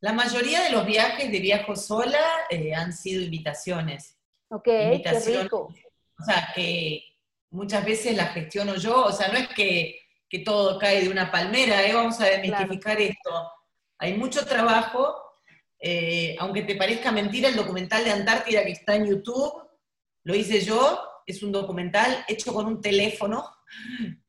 La 0.01 0.11
mayoría 0.11 0.63
de 0.63 0.71
los 0.71 0.85
viajes 0.85 1.31
de 1.31 1.39
viajo 1.39 1.77
sola 1.77 2.19
eh, 2.49 2.75
han 2.75 2.91
sido 2.91 3.21
invitaciones. 3.21 4.19
Ok, 4.49 4.65
qué 4.65 5.21
rico. 5.25 5.73
O 6.19 6.23
sea, 6.25 6.49
que 6.53 7.05
muchas 7.51 7.85
veces 7.85 8.17
la 8.17 8.25
gestiono 8.25 8.75
yo, 8.75 9.05
o 9.05 9.11
sea, 9.13 9.29
no 9.29 9.37
es 9.37 9.47
que, 9.47 10.01
todo 10.43 10.77
cae 10.77 11.03
de 11.03 11.09
una 11.09 11.31
palmera, 11.31 11.85
¿eh? 11.87 11.93
vamos 11.93 12.19
a 12.19 12.25
desmitificar 12.25 12.99
esto. 12.99 13.49
Hay 13.97 14.17
mucho 14.17 14.45
trabajo, 14.45 15.22
eh, 15.85 16.37
aunque 16.39 16.61
te 16.61 16.75
parezca 16.75 17.11
mentira, 17.11 17.49
el 17.49 17.57
documental 17.57 18.05
de 18.05 18.11
Antártida 18.11 18.63
que 18.63 18.71
está 18.71 18.95
en 18.95 19.05
YouTube, 19.05 19.53
lo 20.23 20.33
hice 20.33 20.61
yo, 20.61 21.03
es 21.27 21.43
un 21.43 21.51
documental 21.51 22.23
hecho 22.29 22.53
con 22.53 22.65
un 22.65 22.81
teléfono. 22.81 23.45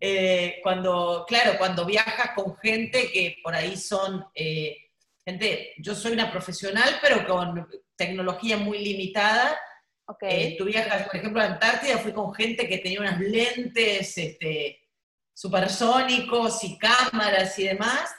Eh, 0.00 0.60
cuando, 0.62 1.26
claro, 1.28 1.58
cuando 1.58 1.84
viajas 1.84 2.30
con 2.34 2.56
gente 2.56 3.10
que 3.12 3.36
por 3.42 3.54
ahí 3.54 3.76
son, 3.76 4.24
eh, 4.34 4.74
gente, 5.22 5.74
yo 5.76 5.94
soy 5.94 6.12
una 6.12 6.30
profesional, 6.30 6.98
pero 7.02 7.26
con 7.26 7.68
tecnología 7.94 8.56
muy 8.56 8.78
limitada. 8.78 9.58
Okay. 10.06 10.42
Eh, 10.44 10.56
tú 10.56 10.64
viajas, 10.64 11.06
por 11.06 11.16
ejemplo, 11.16 11.42
a 11.42 11.44
Antártida, 11.44 11.98
fui 11.98 12.12
con 12.12 12.32
gente 12.32 12.66
que 12.66 12.78
tenía 12.78 13.00
unas 13.00 13.20
lentes 13.20 14.16
este, 14.16 14.88
supersónicos 15.34 16.64
y 16.64 16.78
cámaras 16.78 17.58
y 17.58 17.64
demás. 17.64 18.14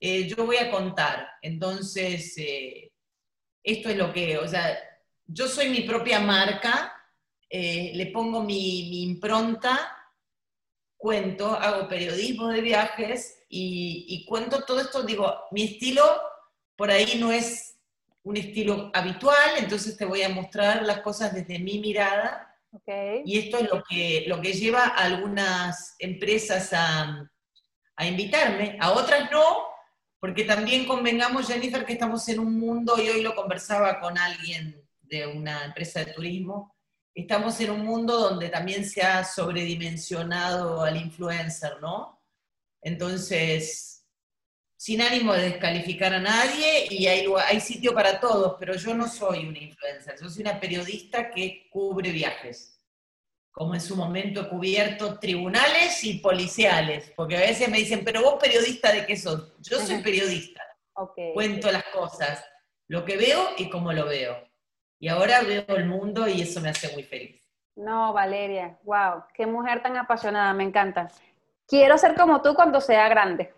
Yo 0.00 0.46
voy 0.46 0.56
a 0.56 0.70
contar. 0.70 1.28
Entonces, 1.42 2.36
esto 3.62 3.88
es 3.88 3.96
lo 3.96 4.12
que, 4.12 4.38
o 4.38 4.46
sea, 4.46 4.78
yo 5.26 5.48
soy 5.48 5.68
mi 5.68 5.80
propia 5.80 6.20
marca, 6.20 6.92
eh, 7.48 7.92
le 7.94 8.06
pongo 8.06 8.42
mi, 8.42 9.02
impronta, 9.02 9.92
cuento, 10.96 11.50
hago 11.50 11.88
periodismo 11.88 12.48
de 12.48 12.60
viajes 12.60 13.44
y, 13.48 14.24
cuento 14.28 14.64
todo 14.64 14.80
esto. 14.80 15.02
Digo, 15.02 15.34
mi 15.50 15.64
estilo 15.64 16.02
por 16.76 16.90
ahí 16.90 17.18
no 17.18 17.32
es 17.32 17.76
un 18.22 18.36
estilo 18.36 18.90
habitual, 18.92 19.50
entonces 19.58 19.96
te 19.96 20.04
voy 20.04 20.22
a 20.22 20.28
mostrar 20.28 20.82
las 20.82 21.00
cosas 21.00 21.34
desde 21.34 21.58
mi 21.58 21.78
mirada. 21.78 22.42
Y 23.24 23.38
esto 23.38 23.58
es 23.58 23.70
lo 23.70 23.82
que, 23.88 24.24
lo 24.26 24.40
que 24.40 24.52
lleva 24.52 24.84
a 24.84 25.04
algunas 25.04 25.96
empresas 25.98 26.72
a, 26.72 27.30
a 27.96 28.06
invitarme, 28.06 28.76
a 28.80 28.92
otras 28.92 29.30
no, 29.30 29.75
porque 30.20 30.44
también 30.44 30.86
convengamos, 30.86 31.46
Jennifer, 31.46 31.84
que 31.84 31.94
estamos 31.94 32.28
en 32.28 32.40
un 32.40 32.58
mundo, 32.58 32.94
y 33.00 33.08
hoy 33.08 33.22
lo 33.22 33.34
conversaba 33.34 34.00
con 34.00 34.16
alguien 34.18 34.82
de 35.00 35.26
una 35.26 35.64
empresa 35.64 36.04
de 36.04 36.12
turismo, 36.12 36.74
estamos 37.14 37.60
en 37.60 37.70
un 37.70 37.84
mundo 37.84 38.18
donde 38.18 38.48
también 38.48 38.84
se 38.84 39.02
ha 39.02 39.24
sobredimensionado 39.24 40.82
al 40.82 40.96
influencer, 40.96 41.80
¿no? 41.80 42.22
Entonces, 42.82 44.04
sin 44.76 45.00
ánimo 45.00 45.32
de 45.32 45.50
descalificar 45.50 46.12
a 46.14 46.20
nadie, 46.20 46.86
y 46.90 47.06
hay, 47.06 47.26
hay 47.46 47.60
sitio 47.60 47.94
para 47.94 48.20
todos, 48.20 48.56
pero 48.58 48.74
yo 48.76 48.94
no 48.94 49.08
soy 49.08 49.46
una 49.46 49.58
influencer, 49.58 50.16
yo 50.20 50.28
soy 50.28 50.42
una 50.42 50.60
periodista 50.60 51.30
que 51.30 51.68
cubre 51.70 52.10
viajes, 52.10 52.75
como 53.56 53.72
en 53.72 53.80
su 53.80 53.96
momento 53.96 54.42
he 54.42 54.48
cubierto 54.50 55.18
tribunales 55.18 56.04
y 56.04 56.18
policiales, 56.18 57.10
porque 57.16 57.38
a 57.38 57.40
veces 57.40 57.70
me 57.70 57.78
dicen, 57.78 58.04
pero 58.04 58.20
vos 58.20 58.34
periodista 58.38 58.92
de 58.92 59.06
qué 59.06 59.16
sos? 59.16 59.54
Yo 59.60 59.78
soy 59.78 60.02
periodista, 60.02 60.62
cuento 61.32 61.72
las 61.72 61.84
cosas, 61.84 62.44
lo 62.86 63.02
que 63.02 63.16
veo 63.16 63.40
y 63.56 63.70
cómo 63.70 63.94
lo 63.94 64.04
veo. 64.04 64.36
Y 64.98 65.08
ahora 65.08 65.40
veo 65.40 65.64
el 65.68 65.86
mundo 65.86 66.28
y 66.28 66.42
eso 66.42 66.60
me 66.60 66.68
hace 66.68 66.92
muy 66.92 67.04
feliz. 67.04 67.50
No, 67.76 68.12
Valeria, 68.12 68.76
wow, 68.82 69.24
qué 69.32 69.46
mujer 69.46 69.82
tan 69.82 69.96
apasionada, 69.96 70.52
me 70.52 70.64
encanta. 70.64 71.08
Quiero 71.66 71.96
ser 71.96 72.14
como 72.14 72.42
tú 72.42 72.54
cuando 72.54 72.82
sea 72.82 73.08
grande. 73.08 73.54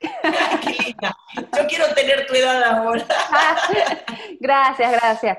qué 0.00 0.82
linda. 0.82 1.14
Yo 1.36 1.66
quiero 1.68 1.92
tener 1.94 2.26
tu 2.26 2.32
edad 2.32 2.62
ahora. 2.64 3.04
gracias, 4.40 4.92
gracias. 4.92 5.38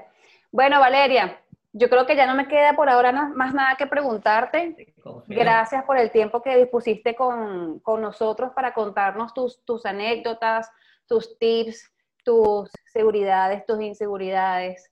Bueno, 0.51 0.79
Valeria, 0.79 1.42
yo 1.73 1.89
creo 1.89 2.05
que 2.05 2.15
ya 2.15 2.27
no 2.27 2.35
me 2.35 2.47
queda 2.47 2.75
por 2.75 2.87
ahora 2.87 3.11
más 3.11 3.53
nada 3.53 3.75
que 3.75 3.87
preguntarte. 3.87 4.93
Gracias 5.27 5.83
por 5.85 5.97
el 5.97 6.11
tiempo 6.11 6.41
que 6.43 6.55
dispusiste 6.55 7.15
con, 7.15 7.79
con 7.79 7.99
nosotros 7.99 8.51
para 8.55 8.75
contarnos 8.75 9.33
tus, 9.33 9.65
tus 9.65 9.83
anécdotas, 9.85 10.69
tus 11.07 11.37
tips, 11.39 11.91
tus 12.23 12.69
seguridades, 12.85 13.65
tus 13.65 13.81
inseguridades. 13.81 14.91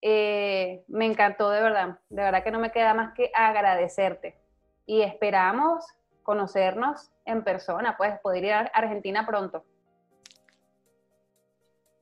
Eh, 0.00 0.84
me 0.86 1.06
encantó 1.06 1.50
de 1.50 1.60
verdad, 1.60 1.98
de 2.08 2.22
verdad 2.22 2.44
que 2.44 2.52
no 2.52 2.60
me 2.60 2.70
queda 2.70 2.94
más 2.94 3.14
que 3.14 3.32
agradecerte. 3.34 4.38
Y 4.86 5.02
esperamos 5.02 5.84
conocernos 6.22 7.10
en 7.24 7.42
persona, 7.42 7.96
pues 7.96 8.18
poder 8.20 8.44
ir 8.44 8.52
a 8.52 8.60
Argentina 8.60 9.26
pronto. 9.26 9.64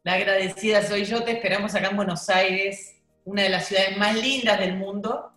La 0.02 0.14
agradecida 0.14 0.82
soy 0.82 1.04
yo, 1.04 1.24
te 1.24 1.32
esperamos 1.32 1.74
acá 1.74 1.88
en 1.88 1.96
Buenos 1.96 2.28
Aires, 2.30 2.99
una 3.30 3.44
de 3.44 3.48
las 3.48 3.66
ciudades 3.66 3.96
más 3.96 4.20
lindas 4.20 4.58
del 4.58 4.76
mundo. 4.76 5.32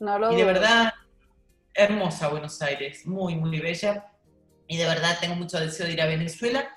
No 0.00 0.18
lo 0.18 0.32
y 0.32 0.36
de 0.36 0.44
verdad, 0.44 0.92
hermosa 1.74 2.28
Buenos 2.28 2.60
Aires, 2.60 3.06
muy, 3.06 3.36
muy 3.36 3.60
bella. 3.60 4.06
Y 4.66 4.76
de 4.76 4.84
verdad 4.84 5.16
tengo 5.20 5.36
mucho 5.36 5.60
deseo 5.60 5.86
de 5.86 5.92
ir 5.92 6.02
a 6.02 6.06
Venezuela. 6.06 6.68